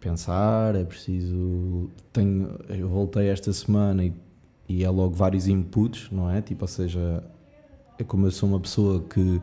pensar, 0.00 0.74
é 0.74 0.84
preciso. 0.84 1.90
Tenho, 2.12 2.58
eu 2.70 2.88
voltei 2.88 3.28
esta 3.28 3.52
semana 3.52 4.04
e, 4.04 4.14
e 4.68 4.84
é 4.84 4.88
logo 4.88 5.14
vários 5.14 5.46
inputs, 5.46 6.08
não 6.10 6.30
é? 6.30 6.40
Tipo, 6.40 6.64
ou 6.64 6.68
seja, 6.68 7.22
é 7.98 8.04
como 8.04 8.26
eu 8.26 8.30
sou 8.30 8.48
uma 8.48 8.60
pessoa 8.60 9.02
que, 9.02 9.40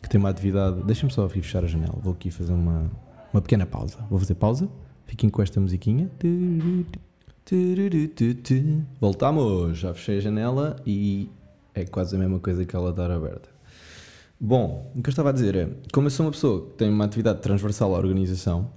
que 0.00 0.08
tem 0.08 0.20
uma 0.20 0.30
atividade. 0.30 0.84
Deixa-me 0.84 1.12
só 1.12 1.26
aqui 1.26 1.42
fechar 1.42 1.64
a 1.64 1.66
janela. 1.66 1.98
Vou 2.00 2.12
aqui 2.12 2.30
fazer 2.30 2.52
uma, 2.52 2.90
uma 3.32 3.42
pequena 3.42 3.66
pausa. 3.66 3.98
Vou 4.08 4.20
fazer 4.20 4.36
pausa. 4.36 4.68
Fiquem 5.06 5.30
com 5.30 5.42
esta 5.42 5.60
musiquinha. 5.60 6.10
Voltamos. 9.00 9.78
Já 9.78 9.94
fechei 9.94 10.18
a 10.18 10.20
janela 10.20 10.76
e 10.84 11.30
é 11.74 11.84
quase 11.84 12.16
a 12.16 12.18
mesma 12.18 12.40
coisa 12.40 12.64
que 12.64 12.74
ela 12.74 12.90
estar 12.90 13.10
aberta. 13.10 13.48
Bom, 14.38 14.92
o 14.94 15.02
que 15.02 15.08
eu 15.08 15.10
estava 15.10 15.30
a 15.30 15.32
dizer 15.32 15.56
é, 15.56 15.68
como 15.92 16.08
eu 16.08 16.10
sou 16.10 16.26
uma 16.26 16.32
pessoa 16.32 16.66
que 16.66 16.74
tem 16.74 16.90
uma 16.90 17.04
atividade 17.04 17.40
transversal 17.40 17.94
à 17.94 17.98
organização, 17.98 18.70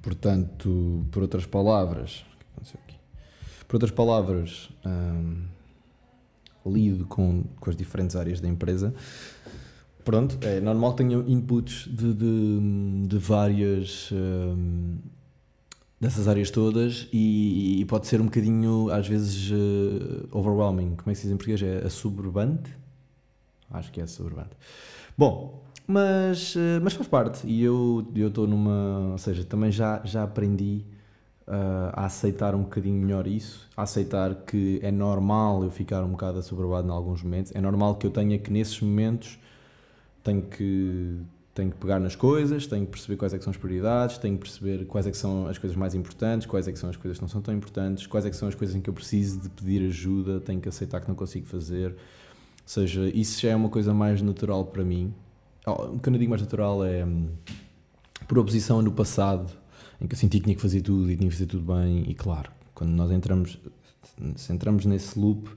portanto, 0.00 1.04
por 1.10 1.22
outras 1.22 1.44
palavras, 1.44 2.24
por 3.66 3.76
outras 3.76 3.90
palavras, 3.90 4.70
hum, 4.86 5.44
lido 6.64 7.04
com, 7.06 7.44
com 7.58 7.70
as 7.70 7.76
diferentes 7.76 8.14
áreas 8.14 8.40
da 8.40 8.48
empresa, 8.48 8.94
pronto, 10.04 10.38
é 10.42 10.60
normal 10.60 10.92
que 10.94 11.04
tenha 11.04 11.16
inputs 11.26 11.88
de, 11.88 12.14
de, 12.14 13.06
de 13.06 13.18
várias 13.18 14.10
hum, 14.12 14.98
dessas 16.00 16.26
áreas 16.26 16.50
todas 16.50 17.08
e, 17.12 17.80
e, 17.80 17.84
pode 17.84 18.06
ser 18.06 18.20
um 18.20 18.24
bocadinho, 18.24 18.90
às 18.90 19.06
vezes, 19.06 19.50
uh, 19.50 20.28
overwhelming. 20.32 20.96
Como 20.96 21.10
é 21.10 21.12
que 21.12 21.16
se 21.16 21.22
diz 21.22 21.32
em 21.32 21.36
português? 21.36 21.62
É 21.62 21.86
assoberbante? 21.86 22.74
Acho 23.70 23.92
que 23.92 24.00
é 24.00 24.04
assoberbante. 24.04 24.56
Bom, 25.16 25.62
mas, 25.86 26.56
uh, 26.56 26.80
mas 26.82 26.94
faz 26.94 27.06
parte 27.06 27.46
e 27.46 27.62
eu 27.62 28.06
estou 28.14 28.46
numa. 28.46 29.10
Ou 29.12 29.18
seja, 29.18 29.44
também 29.44 29.70
já, 29.70 30.00
já 30.04 30.22
aprendi 30.22 30.84
uh, 31.46 31.90
a 31.92 32.06
aceitar 32.06 32.54
um 32.54 32.62
bocadinho 32.62 32.96
melhor 32.96 33.26
isso, 33.26 33.68
a 33.76 33.82
aceitar 33.82 34.34
que 34.46 34.78
é 34.82 34.90
normal 34.90 35.64
eu 35.64 35.70
ficar 35.70 36.02
um 36.04 36.12
bocado 36.12 36.38
assoberbado 36.38 36.88
em 36.88 36.90
alguns 36.90 37.22
momentos, 37.22 37.52
é 37.54 37.60
normal 37.60 37.96
que 37.96 38.06
eu 38.06 38.10
tenha 38.10 38.38
que 38.38 38.50
nesses 38.50 38.80
momentos 38.80 39.38
tenho 40.22 40.42
que 40.42 41.18
tenho 41.52 41.70
que 41.70 41.78
pegar 41.78 41.98
nas 41.98 42.14
coisas, 42.14 42.66
tenho 42.66 42.86
que 42.86 42.92
perceber 42.92 43.16
quais 43.16 43.34
é 43.34 43.38
que 43.38 43.44
são 43.44 43.50
as 43.50 43.56
prioridades, 43.56 44.18
tenho 44.18 44.36
que 44.36 44.42
perceber 44.42 44.84
quais 44.86 45.06
é 45.06 45.10
que 45.10 45.16
são 45.16 45.46
as 45.46 45.58
coisas 45.58 45.76
mais 45.76 45.94
importantes, 45.94 46.46
quais 46.46 46.66
é 46.68 46.72
que 46.72 46.78
são 46.78 46.88
as 46.88 46.96
coisas 46.96 47.18
que 47.18 47.22
não 47.22 47.28
são 47.28 47.42
tão 47.42 47.54
importantes, 47.54 48.06
quais 48.06 48.24
é 48.24 48.30
que 48.30 48.36
são 48.36 48.48
as 48.48 48.54
coisas 48.54 48.76
em 48.76 48.80
que 48.80 48.88
eu 48.88 48.94
preciso 48.94 49.40
de 49.40 49.48
pedir 49.50 49.86
ajuda, 49.86 50.40
tenho 50.40 50.60
que 50.60 50.68
aceitar 50.68 51.00
que 51.00 51.08
não 51.08 51.14
consigo 51.14 51.46
fazer. 51.46 51.90
Ou 51.90 51.96
seja, 52.64 53.08
isso 53.08 53.40
já 53.40 53.50
é 53.50 53.56
uma 53.56 53.68
coisa 53.68 53.92
mais 53.92 54.22
natural 54.22 54.64
para 54.66 54.84
mim. 54.84 55.12
Oh, 55.66 55.98
quando 55.98 56.14
eu 56.14 56.18
digo 56.18 56.30
mais 56.30 56.40
natural 56.40 56.84
é 56.84 57.04
hum, 57.04 57.28
por 58.28 58.38
oposição 58.38 58.80
no 58.80 58.92
passado, 58.92 59.52
em 60.00 60.06
que 60.06 60.14
eu 60.14 60.18
senti 60.18 60.38
que 60.38 60.44
tinha 60.44 60.56
que 60.56 60.62
fazer 60.62 60.80
tudo 60.80 61.10
e 61.10 61.16
tinha 61.16 61.28
que 61.28 61.34
fazer 61.34 61.46
tudo 61.46 61.74
bem, 61.74 62.04
e 62.08 62.14
claro, 62.14 62.50
quando 62.74 62.90
nós 62.90 63.10
entramos, 63.10 63.58
se 64.36 64.52
entramos 64.52 64.86
nesse 64.86 65.18
loop, 65.18 65.50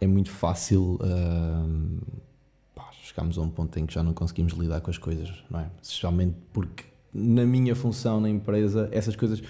é 0.00 0.06
muito 0.06 0.30
fácil. 0.30 0.98
Uh, 1.00 2.00
chegámos 3.10 3.38
a 3.38 3.42
um 3.42 3.48
ponto 3.48 3.78
em 3.78 3.86
que 3.86 3.94
já 3.94 4.02
não 4.02 4.12
conseguimos 4.12 4.52
lidar 4.54 4.80
com 4.80 4.90
as 4.90 4.98
coisas, 4.98 5.30
não 5.50 5.60
é? 5.60 5.66
Especialmente 5.82 6.36
porque 6.52 6.84
na 7.12 7.44
minha 7.44 7.74
função 7.74 8.20
na 8.20 8.28
empresa, 8.28 8.88
essas 8.92 9.16
coisas 9.16 9.42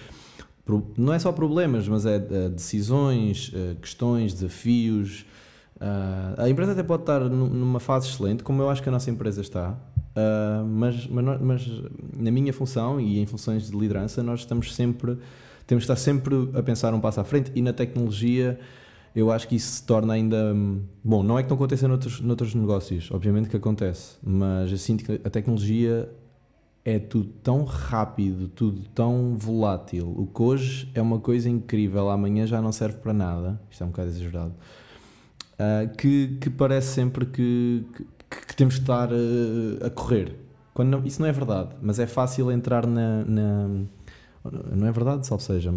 não 0.97 1.13
é 1.13 1.19
só 1.19 1.33
problemas, 1.33 1.89
mas 1.89 2.07
é, 2.07 2.17
é 2.17 2.49
decisões, 2.49 3.53
é, 3.55 3.75
questões, 3.75 4.33
desafios. 4.33 5.27
Uh, 5.77 6.43
a 6.43 6.49
empresa 6.49 6.73
até 6.73 6.83
pode 6.83 7.03
estar 7.03 7.21
numa 7.21 7.81
fase 7.81 8.09
excelente, 8.09 8.45
como 8.45 8.63
eu 8.63 8.71
acho 8.71 8.83
que 8.83 8.89
a 8.89 8.93
nossa 8.93 9.11
empresa 9.11 9.41
está, 9.41 9.71
uh, 9.73 10.65
mas, 10.65 11.07
mas, 11.07 11.41
mas, 11.41 11.83
na 12.17 12.31
minha 12.31 12.53
função 12.53 13.01
e 13.01 13.19
em 13.19 13.27
funções 13.27 13.71
de 13.71 13.77
liderança, 13.77 14.23
nós 14.23 14.41
estamos 14.41 14.75
sempre, 14.75 15.19
temos 15.67 15.85
que 15.85 15.93
estar 15.93 15.97
sempre 15.97 16.51
a 16.55 16.63
pensar 16.63 16.95
um 16.95 17.01
passo 17.01 17.21
à 17.21 17.25
frente 17.25 17.51
e 17.55 17.63
na 17.63 17.73
tecnologia 17.73 18.61
eu 19.15 19.31
acho 19.33 19.49
que 19.49 19.57
isso 19.57 19.77
se 19.77 19.83
torna 19.83 20.15
ainda. 20.15 20.55
Bom, 21.03 21.23
não 21.23 21.39
é 21.39 21.43
que 21.43 21.49
não 21.49 21.57
aconteça 21.57 21.89
noutros, 21.89 22.21
noutros 22.21 22.55
negócios, 22.55 23.11
obviamente 23.11 23.49
que 23.49 23.57
acontece, 23.57 24.17
mas 24.23 24.71
eu 24.71 24.79
sinto 24.79 25.05
que 25.05 25.21
a 25.25 25.31
tecnologia 25.31 26.09
é 26.85 26.99
tudo 26.99 27.29
tão 27.43 27.65
rápido, 27.65 28.49
tudo 28.49 28.83
tão 28.95 29.37
volátil. 29.37 30.15
O 30.17 30.27
que 30.27 30.43
hoje 30.43 30.91
é 30.95 31.03
uma 31.03 31.19
coisa 31.19 31.49
incrível, 31.49 32.09
amanhã 32.09 32.47
já 32.47 32.61
não 32.63 32.73
serve 32.73 32.99
para 32.99 33.13
nada, 33.13 33.61
isto 33.71 33.83
é 33.83 33.87
um 33.87 33.91
bocado 33.91 34.09
exagerado, 34.09 34.55
uh, 35.55 35.97
que, 35.97 36.39
que 36.41 36.49
parece 36.49 36.95
sempre 36.95 37.27
que, 37.27 37.85
que, 38.31 38.47
que 38.47 38.57
temos 38.57 38.77
que 38.77 38.81
estar 38.81 39.11
uh, 39.13 39.85
a 39.85 39.91
correr. 39.91 40.37
Quando 40.73 40.89
não, 40.89 41.05
isso 41.05 41.21
não 41.21 41.29
é 41.29 41.33
verdade, 41.33 41.75
mas 41.83 41.99
é 41.99 42.07
fácil 42.07 42.51
entrar 42.51 42.87
na, 42.87 43.25
na 43.25 43.69
não 44.73 44.87
é 44.87 44.93
verdade, 44.93 45.27
salvo 45.27 45.43
seja, 45.43 45.71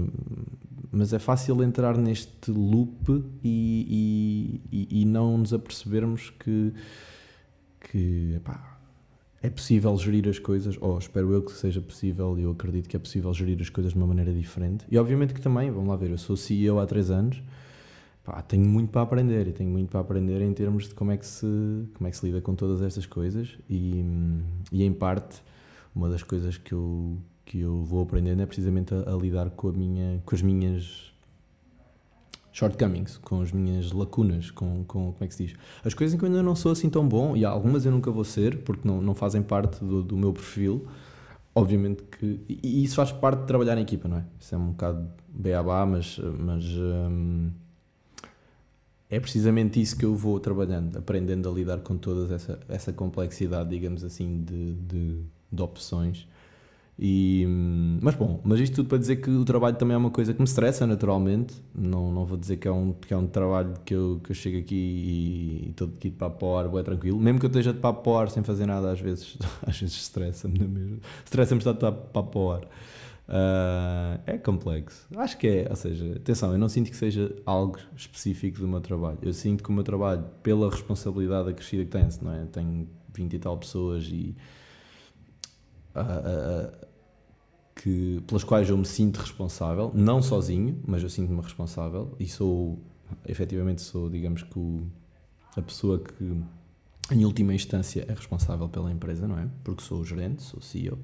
mas 0.93 1.11
é 1.11 1.17
fácil 1.17 1.63
entrar 1.63 1.97
neste 1.97 2.51
loop 2.51 3.25
e, 3.43 4.61
e, 4.71 5.01
e 5.01 5.05
não 5.05 5.39
nos 5.39 5.51
apercebermos 5.51 6.29
que, 6.29 6.71
que 7.79 8.35
epá, 8.35 8.77
é 9.41 9.49
possível 9.49 9.97
gerir 9.97 10.29
as 10.29 10.37
coisas, 10.37 10.77
ou 10.79 10.97
espero 10.99 11.33
eu 11.33 11.41
que 11.41 11.51
seja 11.51 11.81
possível, 11.81 12.37
e 12.37 12.43
eu 12.43 12.51
acredito 12.51 12.87
que 12.87 12.95
é 12.95 12.99
possível 12.99 13.33
gerir 13.33 13.59
as 13.59 13.69
coisas 13.69 13.93
de 13.93 13.97
uma 13.97 14.05
maneira 14.05 14.31
diferente. 14.31 14.85
E 14.89 14.97
obviamente 14.97 15.33
que 15.33 15.41
também, 15.41 15.71
vamos 15.71 15.89
lá 15.89 15.95
ver, 15.95 16.11
eu 16.11 16.17
sou 16.17 16.37
CEO 16.37 16.79
há 16.79 16.85
3 16.85 17.09
anos, 17.09 17.41
tenho 18.47 18.65
muito 18.65 18.91
para 18.91 19.01
aprender, 19.01 19.47
e 19.47 19.51
tenho 19.51 19.71
muito 19.71 19.89
para 19.89 19.99
aprender 19.99 20.41
em 20.41 20.53
termos 20.53 20.87
de 20.87 20.93
como 20.93 21.11
é 21.11 21.17
que 21.17 21.25
se, 21.25 21.45
como 21.95 22.07
é 22.07 22.11
que 22.11 22.17
se 22.17 22.25
lida 22.25 22.39
com 22.39 22.53
todas 22.53 22.83
estas 22.83 23.07
coisas, 23.07 23.57
e, 23.67 24.05
e 24.71 24.83
em 24.83 24.93
parte, 24.93 25.41
uma 25.95 26.07
das 26.07 26.21
coisas 26.21 26.55
que 26.55 26.71
eu 26.71 27.17
que 27.45 27.59
eu 27.59 27.83
vou 27.83 28.03
aprendendo 28.03 28.41
é 28.41 28.45
precisamente 28.45 28.93
a, 28.93 29.13
a, 29.13 29.15
lidar 29.15 29.49
com, 29.51 29.69
a 29.69 29.71
minha, 29.73 30.21
com 30.25 30.35
as 30.35 30.41
minhas 30.41 31.13
shortcomings, 32.51 33.17
com 33.17 33.41
as 33.41 33.51
minhas 33.51 33.91
lacunas, 33.91 34.51
com, 34.51 34.83
com 34.85 35.11
como 35.11 35.17
é 35.19 35.27
que 35.27 35.33
se 35.33 35.45
diz? 35.47 35.55
As 35.83 35.93
coisas 35.93 36.13
em 36.13 36.17
que 36.17 36.23
eu 36.23 36.27
ainda 36.27 36.43
não 36.43 36.55
sou 36.55 36.71
assim 36.71 36.89
tão 36.89 37.07
bom, 37.07 37.35
e 37.35 37.43
algumas 37.43 37.85
eu 37.85 37.91
nunca 37.91 38.11
vou 38.11 38.23
ser, 38.23 38.59
porque 38.59 38.87
não, 38.87 39.01
não 39.01 39.13
fazem 39.13 39.41
parte 39.41 39.83
do, 39.83 40.03
do 40.03 40.15
meu 40.15 40.31
perfil. 40.31 40.87
Obviamente 41.55 42.03
que. 42.03 42.39
E 42.47 42.83
isso 42.83 42.95
faz 42.95 43.11
parte 43.11 43.41
de 43.41 43.47
trabalhar 43.47 43.77
em 43.77 43.81
equipa, 43.81 44.07
não 44.07 44.17
é? 44.17 44.25
Isso 44.39 44.55
é 44.55 44.57
um 44.57 44.71
bocado 44.71 45.07
beabá, 45.29 45.85
mas. 45.85 46.19
mas 46.39 46.63
hum, 46.65 47.51
é 49.09 49.19
precisamente 49.19 49.79
isso 49.79 49.95
que 49.95 50.05
eu 50.05 50.15
vou 50.15 50.39
trabalhando, 50.39 50.97
aprendendo 50.97 51.47
a 51.47 51.53
lidar 51.53 51.79
com 51.81 51.95
toda 51.95 52.33
essa, 52.33 52.59
essa 52.67 52.91
complexidade, 52.91 53.69
digamos 53.69 54.03
assim, 54.03 54.43
de, 54.43 54.73
de, 54.73 55.21
de 55.51 55.61
opções 55.61 56.27
e, 56.97 57.45
mas 58.01 58.13
bom, 58.15 58.39
mas 58.43 58.59
isto 58.59 58.75
tudo 58.75 58.89
para 58.89 58.99
dizer 58.99 59.15
que 59.15 59.29
o 59.29 59.43
trabalho 59.43 59.75
também 59.75 59.95
é 59.95 59.97
uma 59.97 60.11
coisa 60.11 60.33
que 60.33 60.39
me 60.39 60.45
estressa 60.45 60.85
naturalmente. 60.85 61.55
Não, 61.73 62.11
não 62.11 62.23
vou 62.23 62.37
dizer 62.37 62.57
que 62.57 62.67
é 62.67 62.71
um, 62.71 62.93
que 62.93 63.13
é 63.13 63.17
um 63.17 63.25
trabalho 63.25 63.73
que 63.83 63.95
eu, 63.95 64.21
que 64.23 64.31
eu 64.31 64.35
chego 64.35 64.59
aqui 64.59 64.75
e 64.75 65.69
estou 65.71 65.87
de 65.87 66.11
papo 66.11 66.39
para 66.39 66.69
ar, 66.69 66.79
é 66.79 66.83
tranquilo. 66.83 67.19
Mesmo 67.19 67.39
que 67.39 67.45
eu 67.45 67.49
esteja 67.49 67.73
de 67.73 67.79
papo 67.79 68.03
para 68.03 68.21
ar 68.21 68.29
sem 68.29 68.43
fazer 68.43 68.67
nada, 68.67 68.91
às 68.91 68.99
vezes, 68.99 69.37
às 69.65 69.79
vezes 69.79 69.95
estressa-me 69.95 70.59
na 70.59 70.67
mesma. 70.67 70.97
Estressa-me 71.25 71.59
estar 71.59 71.73
de 71.73 71.79
papo 71.79 72.23
para 72.23 72.57
ar. 72.57 72.63
Uh, 73.25 74.21
é 74.27 74.37
complexo. 74.37 75.07
Acho 75.15 75.37
que 75.37 75.47
é, 75.47 75.67
ou 75.69 75.75
seja, 75.75 76.13
atenção, 76.17 76.51
eu 76.51 76.57
não 76.59 76.69
sinto 76.69 76.91
que 76.91 76.97
seja 76.97 77.33
algo 77.45 77.79
específico 77.95 78.59
do 78.59 78.67
meu 78.67 78.81
trabalho. 78.81 79.17
Eu 79.21 79.33
sinto 79.33 79.63
que 79.63 79.69
o 79.69 79.73
meu 79.73 79.83
trabalho, 79.83 80.25
pela 80.43 80.69
responsabilidade 80.69 81.49
acrescida 81.49 81.85
que 81.85 81.89
tem, 81.89 82.07
não 82.21 82.33
é? 82.33 82.45
Tenho 82.45 82.87
20 83.15 83.33
e 83.33 83.39
tal 83.39 83.57
pessoas 83.57 84.03
e 84.11 84.35
que, 87.75 88.21
pelas 88.27 88.43
quais 88.43 88.69
eu 88.69 88.77
me 88.77 88.85
sinto 88.85 89.17
responsável, 89.17 89.91
não 89.93 90.21
sozinho, 90.21 90.79
mas 90.87 91.03
eu 91.03 91.09
sinto-me 91.09 91.41
responsável 91.41 92.15
e 92.19 92.27
sou, 92.27 92.79
efetivamente, 93.27 93.81
sou, 93.81 94.09
digamos 94.09 94.43
que, 94.43 94.57
o, 94.57 94.87
a 95.55 95.61
pessoa 95.61 95.99
que, 95.99 96.41
em 97.11 97.25
última 97.25 97.53
instância, 97.53 98.05
é 98.07 98.13
responsável 98.13 98.69
pela 98.69 98.91
empresa, 98.91 99.27
não 99.27 99.37
é? 99.37 99.47
Porque 99.63 99.83
sou 99.83 100.01
o 100.01 100.05
gerente, 100.05 100.41
sou 100.43 100.59
o 100.59 100.63
CEO. 100.63 100.97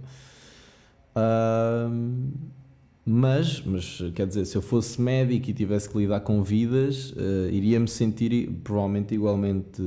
Mas, 3.12 3.62
mas, 3.62 3.99
quer 4.13 4.28
dizer, 4.28 4.45
se 4.45 4.56
eu 4.56 4.62
fosse 4.62 5.02
médico 5.02 5.49
e 5.49 5.54
tivesse 5.54 5.89
que 5.89 5.97
lidar 5.97 6.19
com 6.19 6.43
vidas, 6.43 7.12
uh, 7.12 7.49
iria-me 7.52 7.88
sentir 7.88 8.47
provavelmente 8.63 9.15
igualmente 9.15 9.82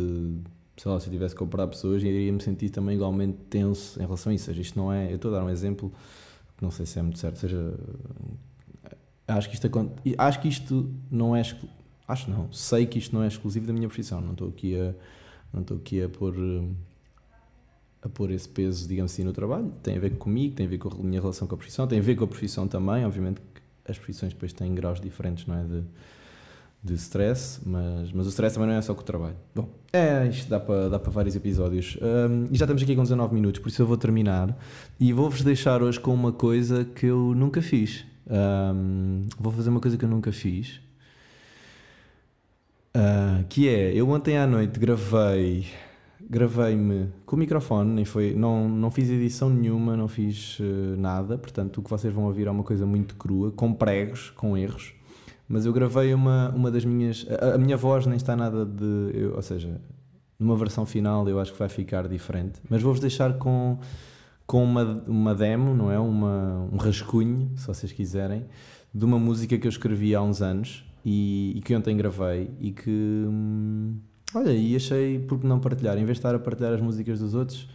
sei 0.77 0.91
lá, 0.91 0.99
se 0.99 1.07
eu 1.07 1.13
tivesse 1.13 1.35
que 1.35 1.43
operar 1.43 1.69
pessoas, 1.69 2.03
iria 2.03 2.33
me 2.33 2.43
sentir 2.43 2.71
também 2.71 2.97
igualmente 2.97 3.39
tenso 3.51 4.01
em 4.01 4.05
relação 4.05 4.33
a 4.33 4.35
isso. 4.35 4.51
Ou 4.51 4.55
seja, 4.55 4.63
isto 4.63 4.79
não 4.79 4.93
é. 4.93 5.11
Eu 5.11 5.17
estou 5.17 5.35
a 5.35 5.39
dar 5.39 5.45
um 5.45 5.51
exemplo 5.51 5.93
que 6.57 6.63
não 6.63 6.71
sei 6.71 6.87
se 6.87 6.99
é 6.99 7.03
muito 7.03 7.19
certo. 7.19 7.39
seja, 7.39 7.75
acho 9.29 9.49
que 9.49 9.55
isto, 9.55 9.69
acho 10.19 10.41
que 10.41 10.49
isto 10.49 10.91
não 11.11 11.37
é. 11.37 11.43
Acho 12.09 12.31
não, 12.31 12.53
sei 12.53 12.87
que 12.87 12.99
isto 12.99 13.15
não 13.15 13.23
é 13.23 13.29
exclusivo 13.29 13.67
da 13.67 13.73
minha 13.73 13.89
profissão. 13.89 14.21
Não 14.21 14.33
estou 14.33 14.49
aqui 14.49 14.77
a, 14.77 14.95
não 15.53 15.63
estou 15.63 15.77
aqui 15.77 16.03
a 16.03 16.09
pôr. 16.09 16.35
A 18.05 18.09
pôr 18.09 18.33
esse 18.33 18.49
peso, 18.49 18.89
digamos 18.89 19.13
assim, 19.13 19.23
no 19.23 19.33
trabalho, 19.33 19.73
tem 19.81 19.97
a 19.97 20.01
ver 20.01 20.17
comigo, 20.17 20.57
tem 20.57 20.67
a 20.67 20.69
ver 20.69 20.77
com 20.77 20.89
a 20.89 21.05
minha 21.05 21.21
relação 21.21 21.47
com 21.47 21.55
a 21.55 21.57
profissão, 21.57 21.87
tem 21.87 22.01
a 22.01 22.03
ver 22.03 22.17
com 22.17 22.25
a 22.25 22.27
profissão 22.27 22.67
também. 22.67 23.05
Obviamente 23.05 23.41
que 23.41 23.63
as 23.89 23.97
profissões 23.97 24.33
depois 24.33 24.53
têm 24.53 24.75
graus 24.75 25.01
diferentes, 25.01 25.47
não 25.47 25.57
é? 25.57 25.63
De, 25.63 25.85
de 26.83 26.95
stress, 26.95 27.61
mas, 27.65 28.11
mas 28.13 28.27
o 28.27 28.29
stress 28.31 28.55
também 28.55 28.69
não 28.69 28.77
é 28.77 28.83
só 28.83 28.93
com 28.93 29.03
o 29.03 29.05
trabalho. 29.05 29.37
Bom, 29.55 29.69
é, 29.93 30.27
isto 30.27 30.51
dá 30.51 30.59
para 30.59 30.89
dá 30.89 30.99
para 30.99 31.13
vários 31.13 31.37
episódios. 31.37 31.97
Um, 32.03 32.49
e 32.51 32.57
já 32.57 32.65
estamos 32.65 32.83
aqui 32.83 32.97
com 32.97 33.03
19 33.03 33.33
minutos, 33.35 33.61
por 33.61 33.69
isso 33.69 33.81
eu 33.83 33.87
vou 33.87 33.97
terminar. 33.97 34.57
E 34.99 35.13
vou-vos 35.13 35.43
deixar 35.43 35.83
hoje 35.83 36.01
com 36.01 36.13
uma 36.13 36.33
coisa 36.33 36.85
que 36.85 37.07
eu 37.07 37.35
nunca 37.37 37.63
fiz. 37.63 38.05
Um, 38.29 39.27
vou 39.39 39.53
fazer 39.53 39.71
uma 39.71 39.81
coisa 39.81 39.97
que 39.97 40.05
eu 40.05 40.09
nunca 40.09 40.33
fiz. 40.33 40.81
Uh, 42.97 43.45
que 43.49 43.69
é, 43.69 43.93
eu 43.95 44.11
ontem 44.11 44.37
à 44.37 44.47
noite 44.47 44.79
gravei 44.79 45.67
gravei-me 46.29 47.09
com 47.27 47.37
o 47.37 47.39
microfone, 47.39 47.93
nem 47.93 48.05
foi, 48.05 48.35
não, 48.35 48.69
não 48.69 48.91
fiz 48.91 49.11
edição 49.11 49.51
nenhuma, 49.51 49.97
não 49.97 50.09
fiz 50.09 50.59
uh, 50.61 50.97
nada, 50.97 51.37
portanto 51.37 51.79
o 51.79 51.83
que 51.83 51.91
vocês 51.91 52.13
vão 52.13 52.25
ouvir 52.25 52.47
é 52.47 52.51
uma 52.51 52.63
coisa 52.63 52.87
muito 52.87 53.17
crua, 53.17 53.51
com 53.51 53.73
pregos, 53.73 54.31
com 54.31 54.57
erros, 54.57 54.95
mas 55.53 55.67
eu 55.67 55.73
gravei 55.75 56.15
uma, 56.15 56.49
uma 56.49 56.71
das 56.71 56.83
minhas. 56.83 57.27
A, 57.29 57.57
a 57.57 57.59
minha 57.59 57.77
voz 57.77 58.07
nem 58.07 58.17
está 58.17 58.35
nada 58.35 58.65
de. 58.65 59.11
Eu, 59.13 59.35
ou 59.35 59.43
seja, 59.43 59.79
numa 60.39 60.57
versão 60.57 60.87
final 60.87 61.29
eu 61.29 61.39
acho 61.39 61.53
que 61.53 61.59
vai 61.59 61.69
ficar 61.69 62.09
diferente, 62.09 62.59
mas 62.71 62.81
vou-vos 62.81 63.03
deixar 63.03 63.35
com, 63.35 63.79
com 64.47 64.65
uma, 64.65 64.83
uma 65.07 65.35
demo, 65.35 65.75
não 65.75 65.93
é? 65.93 65.99
Uma, 65.99 66.67
um 66.73 66.79
rascunho, 66.79 67.51
se 67.55 67.67
vocês 67.67 67.93
quiserem, 67.93 68.47
de 68.95 69.05
uma 69.05 69.19
música 69.19 69.59
que 69.59 69.67
eu 69.67 69.69
escrevi 69.69 70.15
há 70.15 70.23
uns 70.23 70.41
anos 70.41 70.87
e, 71.05 71.53
e 71.55 71.61
que 71.61 71.77
ontem 71.77 71.99
gravei 71.99 72.51
e 72.59 72.73
que. 72.73 72.91
Hum, 72.91 73.99
Olha, 74.35 74.53
e 74.53 74.75
achei 74.75 75.19
por 75.19 75.39
que 75.39 75.47
não 75.47 75.61
partilhar? 75.61 75.99
Em 75.99 76.07
vez 76.07 76.17
de 76.17 76.21
estar 76.21 76.35
a 76.35 76.39
partilhar 76.39 76.73
as 76.73 76.81
músicas 76.81 77.21
dos 77.21 77.35
outros, 77.35 77.69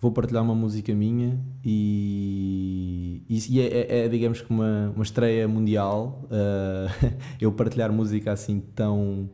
vou 0.00 0.12
partilhar 0.12 0.42
uma 0.42 0.54
música 0.54 0.94
minha 0.94 1.40
e, 1.64 3.22
e 3.28 3.60
é, 3.60 3.66
é, 3.66 4.04
é, 4.04 4.08
digamos 4.08 4.40
que 4.40 4.50
uma, 4.50 4.92
uma 4.94 5.02
estreia 5.02 5.48
mundial. 5.48 6.22
Uh, 6.24 7.16
eu 7.40 7.50
partilhar 7.52 7.92
música 7.92 8.32
assim 8.32 8.60
tão. 8.74 9.30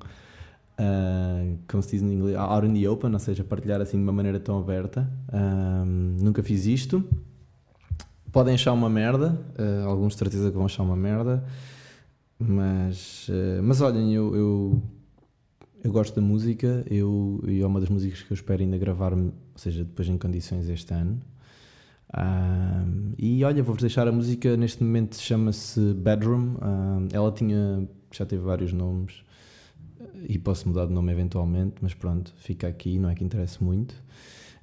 Uh, 0.78 1.58
como 1.68 1.82
se 1.82 1.90
diz 1.90 2.02
em 2.02 2.14
inglês, 2.14 2.36
out 2.36 2.66
in 2.66 2.80
the 2.80 2.88
open, 2.88 3.12
ou 3.12 3.18
seja, 3.18 3.44
partilhar 3.44 3.80
assim 3.80 3.96
de 3.96 4.02
uma 4.02 4.12
maneira 4.12 4.40
tão 4.40 4.58
aberta. 4.58 5.10
Uh, 5.28 5.84
nunca 6.22 6.42
fiz 6.42 6.66
isto. 6.66 7.04
Podem 8.30 8.54
achar 8.54 8.72
uma 8.72 8.88
merda, 8.88 9.38
uh, 9.58 9.88
alguns 9.88 10.14
de 10.14 10.18
certeza 10.18 10.50
que 10.50 10.56
vão 10.56 10.64
achar 10.64 10.82
uma 10.82 10.96
merda, 10.96 11.44
mas, 12.38 13.28
mas 13.62 13.82
olhem, 13.82 14.14
eu, 14.14 14.34
eu 14.34 14.82
eu 15.82 15.90
gosto 15.90 16.14
da 16.14 16.22
música 16.22 16.84
eu, 16.88 17.42
e 17.46 17.60
é 17.60 17.66
uma 17.66 17.80
das 17.80 17.88
músicas 17.88 18.22
que 18.22 18.32
eu 18.32 18.34
espero 18.34 18.62
ainda 18.62 18.78
gravar, 18.78 19.12
ou 19.12 19.32
seja, 19.56 19.82
depois 19.84 20.08
em 20.08 20.16
condições 20.16 20.68
este 20.68 20.94
ano. 20.94 21.20
Um, 22.14 23.12
e 23.18 23.42
olha, 23.42 23.62
vou-vos 23.62 23.80
deixar 23.80 24.06
a 24.06 24.12
música, 24.12 24.56
neste 24.56 24.82
momento 24.84 25.16
chama-se 25.16 25.80
Bedroom. 25.94 26.56
Um, 26.62 27.08
ela 27.12 27.32
tinha, 27.32 27.88
já 28.12 28.24
teve 28.24 28.42
vários 28.42 28.72
nomes 28.72 29.24
e 30.28 30.38
posso 30.38 30.68
mudar 30.68 30.86
de 30.86 30.92
nome 30.92 31.10
eventualmente, 31.10 31.76
mas 31.80 31.94
pronto, 31.94 32.32
fica 32.36 32.68
aqui, 32.68 32.98
não 32.98 33.08
é 33.08 33.14
que 33.14 33.24
interessa 33.24 33.64
muito. 33.64 33.94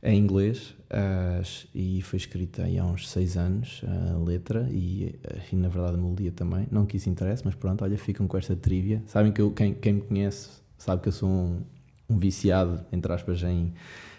É 0.02 0.14
em 0.14 0.20
inglês 0.20 0.74
uh, 0.90 1.68
e 1.76 2.02
foi 2.02 2.16
escrita 2.16 2.64
há 2.64 2.86
uns 2.86 3.10
6 3.10 3.36
anos 3.36 3.82
a 3.86 4.18
letra 4.18 4.70
e, 4.72 5.20
e, 5.52 5.56
na 5.58 5.68
verdade 5.68 5.96
a 5.96 5.98
melodia 5.98 6.32
também. 6.32 6.66
Não 6.72 6.86
que 6.86 6.96
isso 6.96 7.10
interesse, 7.10 7.42
mas 7.44 7.56
pronto, 7.56 7.84
olha, 7.84 7.98
ficam 7.98 8.26
com 8.26 8.38
esta 8.38 8.56
trivia. 8.56 9.04
Sabem 9.08 9.34
que 9.34 9.42
eu, 9.42 9.52
quem, 9.52 9.74
quem 9.74 9.94
me 9.94 10.02
conhece 10.02 10.50
sabe 10.80 11.04
que 11.04 11.10
eu 11.10 11.14
sou 11.14 11.30
um, 11.30 11.62
um 12.10 12.18
viciado, 12.18 12.84
entre 12.92 13.14
aspas, 13.14 13.44
em, 13.44 13.72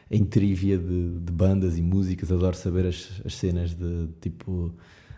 em 0.09 0.25
trivia 0.25 0.79
de, 0.79 1.19
de, 1.19 1.33
bandas 1.33 1.77
e 1.77 1.83
músicas, 1.83 2.31
adoro 2.31 2.55
saber 2.55 2.87
as, 2.87 3.21
as 3.25 3.35
cenas 3.35 3.75
de 3.75 4.09
tipo. 4.21 4.73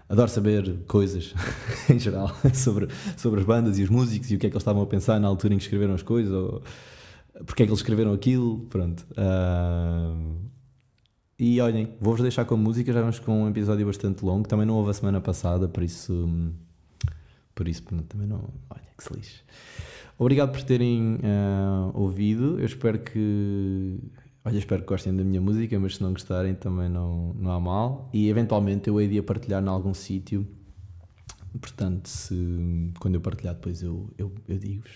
Adoro 0.09 0.31
saber 0.31 0.79
coisas 0.87 1.35
em 1.89 1.99
geral 1.99 2.31
sobre, 2.53 2.89
sobre 3.17 3.41
as 3.41 3.47
bandas 3.47 3.79
e 3.79 3.83
os 3.83 3.89
músicos 3.89 4.31
e 4.31 4.37
o 4.37 4.39
que 4.39 4.47
é 4.47 4.51
que 4.51 4.55
eles 4.55 4.63
estavam 4.63 4.83
a 4.83 4.87
pensar 4.87 5.19
na 5.19 5.27
altura 5.27 5.55
em 5.55 5.57
que 5.57 5.63
escreveram 5.63 5.95
as 5.95 6.03
coisas 6.03 6.31
ou 6.31 6.63
porque 7.47 7.63
é 7.63 7.67
que 7.67 7.71
eles 7.71 7.81
escreveram 7.81 8.13
aquilo. 8.13 8.61
Pronto. 8.69 9.07
Uh, 9.13 10.37
e 11.39 11.61
olhem, 11.61 11.95
vou-vos 12.01 12.23
deixar 12.23 12.45
com 12.45 12.55
a 12.55 12.59
música. 12.59 12.93
Já 12.93 13.01
vamos 13.01 13.19
com 13.19 13.45
um 13.45 13.49
episódio 13.49 13.87
bastante 13.87 14.25
longo. 14.25 14.47
Também 14.47 14.67
não 14.67 14.75
houve 14.75 14.91
a 14.91 14.95
semana 14.95 15.21
passada, 15.21 15.69
por 15.69 15.83
isso. 15.83 16.29
Por 17.55 17.69
isso, 17.69 17.83
também 18.09 18.27
não. 18.27 18.49
Olha 18.71 18.83
que 18.97 19.05
se 19.05 19.13
lixe. 19.13 19.41
Obrigado 20.23 20.53
por 20.53 20.63
terem 20.63 21.17
uh, 21.17 21.91
ouvido. 21.95 22.61
Eu 22.61 22.65
espero 22.65 22.97
que. 23.01 23.99
Olha, 24.45 24.57
espero 24.57 24.83
que 24.83 24.87
gostem 24.87 25.13
da 25.13 25.25
minha 25.25 25.41
música, 25.41 25.77
mas 25.81 25.97
se 25.97 26.03
não 26.03 26.13
gostarem 26.13 26.55
também 26.55 26.89
não, 26.89 27.35
não 27.35 27.51
há 27.51 27.59
mal. 27.59 28.09
E 28.13 28.29
eventualmente 28.29 28.89
eu 28.89 29.01
hei 29.01 29.09
de 29.09 29.19
a 29.19 29.23
partilhar 29.25 29.61
em 29.61 29.67
algum 29.67 29.93
sítio. 29.93 30.47
Portanto, 31.61 32.07
se, 32.07 32.93
quando 33.01 33.17
eu 33.17 33.21
partilhar 33.21 33.55
depois 33.55 33.83
eu, 33.83 34.11
eu, 34.17 34.33
eu 34.47 34.59
digo-vos. 34.59 34.93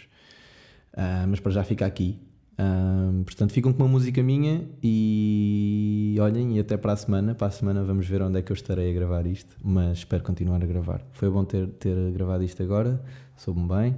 Uh, 0.95 1.27
mas 1.29 1.41
para 1.41 1.51
já 1.51 1.65
fica 1.65 1.85
aqui. 1.85 2.21
Uh, 2.53 3.25
portanto, 3.25 3.53
ficam 3.53 3.73
com 3.73 3.83
uma 3.83 3.89
música 3.89 4.23
minha 4.23 4.65
e 4.81 6.17
olhem, 6.21 6.57
e 6.57 6.61
até 6.61 6.77
para 6.77 6.93
a 6.93 6.97
semana. 6.97 7.35
Para 7.35 7.49
a 7.49 7.51
semana 7.51 7.83
vamos 7.83 8.07
ver 8.07 8.23
onde 8.23 8.39
é 8.39 8.43
que 8.43 8.53
eu 8.53 8.55
estarei 8.55 8.93
a 8.93 8.95
gravar 8.95 9.27
isto, 9.27 9.57
mas 9.61 9.99
espero 9.99 10.23
continuar 10.23 10.63
a 10.63 10.67
gravar. 10.67 11.05
Foi 11.11 11.29
bom 11.29 11.45
ter, 11.45 11.67
ter 11.67 12.13
gravado 12.13 12.45
isto 12.45 12.63
agora, 12.63 13.03
soube-me 13.37 13.67
bem. 13.67 13.97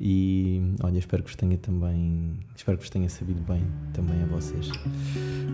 E 0.00 0.74
olha, 0.82 0.98
espero 0.98 1.22
que 1.22 1.30
vos 1.30 1.36
tenha 1.36 1.56
também, 1.56 2.38
espero 2.56 2.76
que 2.76 2.84
vos 2.84 2.90
tenha 2.90 3.08
sabido 3.08 3.40
bem 3.40 3.62
também 3.92 4.22
a 4.22 4.26
vocês. 4.26 4.68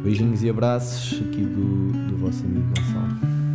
Beijinhos 0.02 0.42
e 0.42 0.48
abraços 0.48 1.20
aqui 1.20 1.42
do, 1.42 1.92
do 2.08 2.16
vosso 2.16 2.44
amigo 2.44 2.66
Gonçalo. 2.68 3.49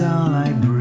all 0.00 0.34
I 0.34 0.52
breathe. 0.52 0.75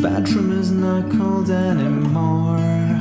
bedroom 0.00 0.52
is 0.58 0.70
not 0.70 1.10
cold 1.10 1.50
anymore. 1.50 2.95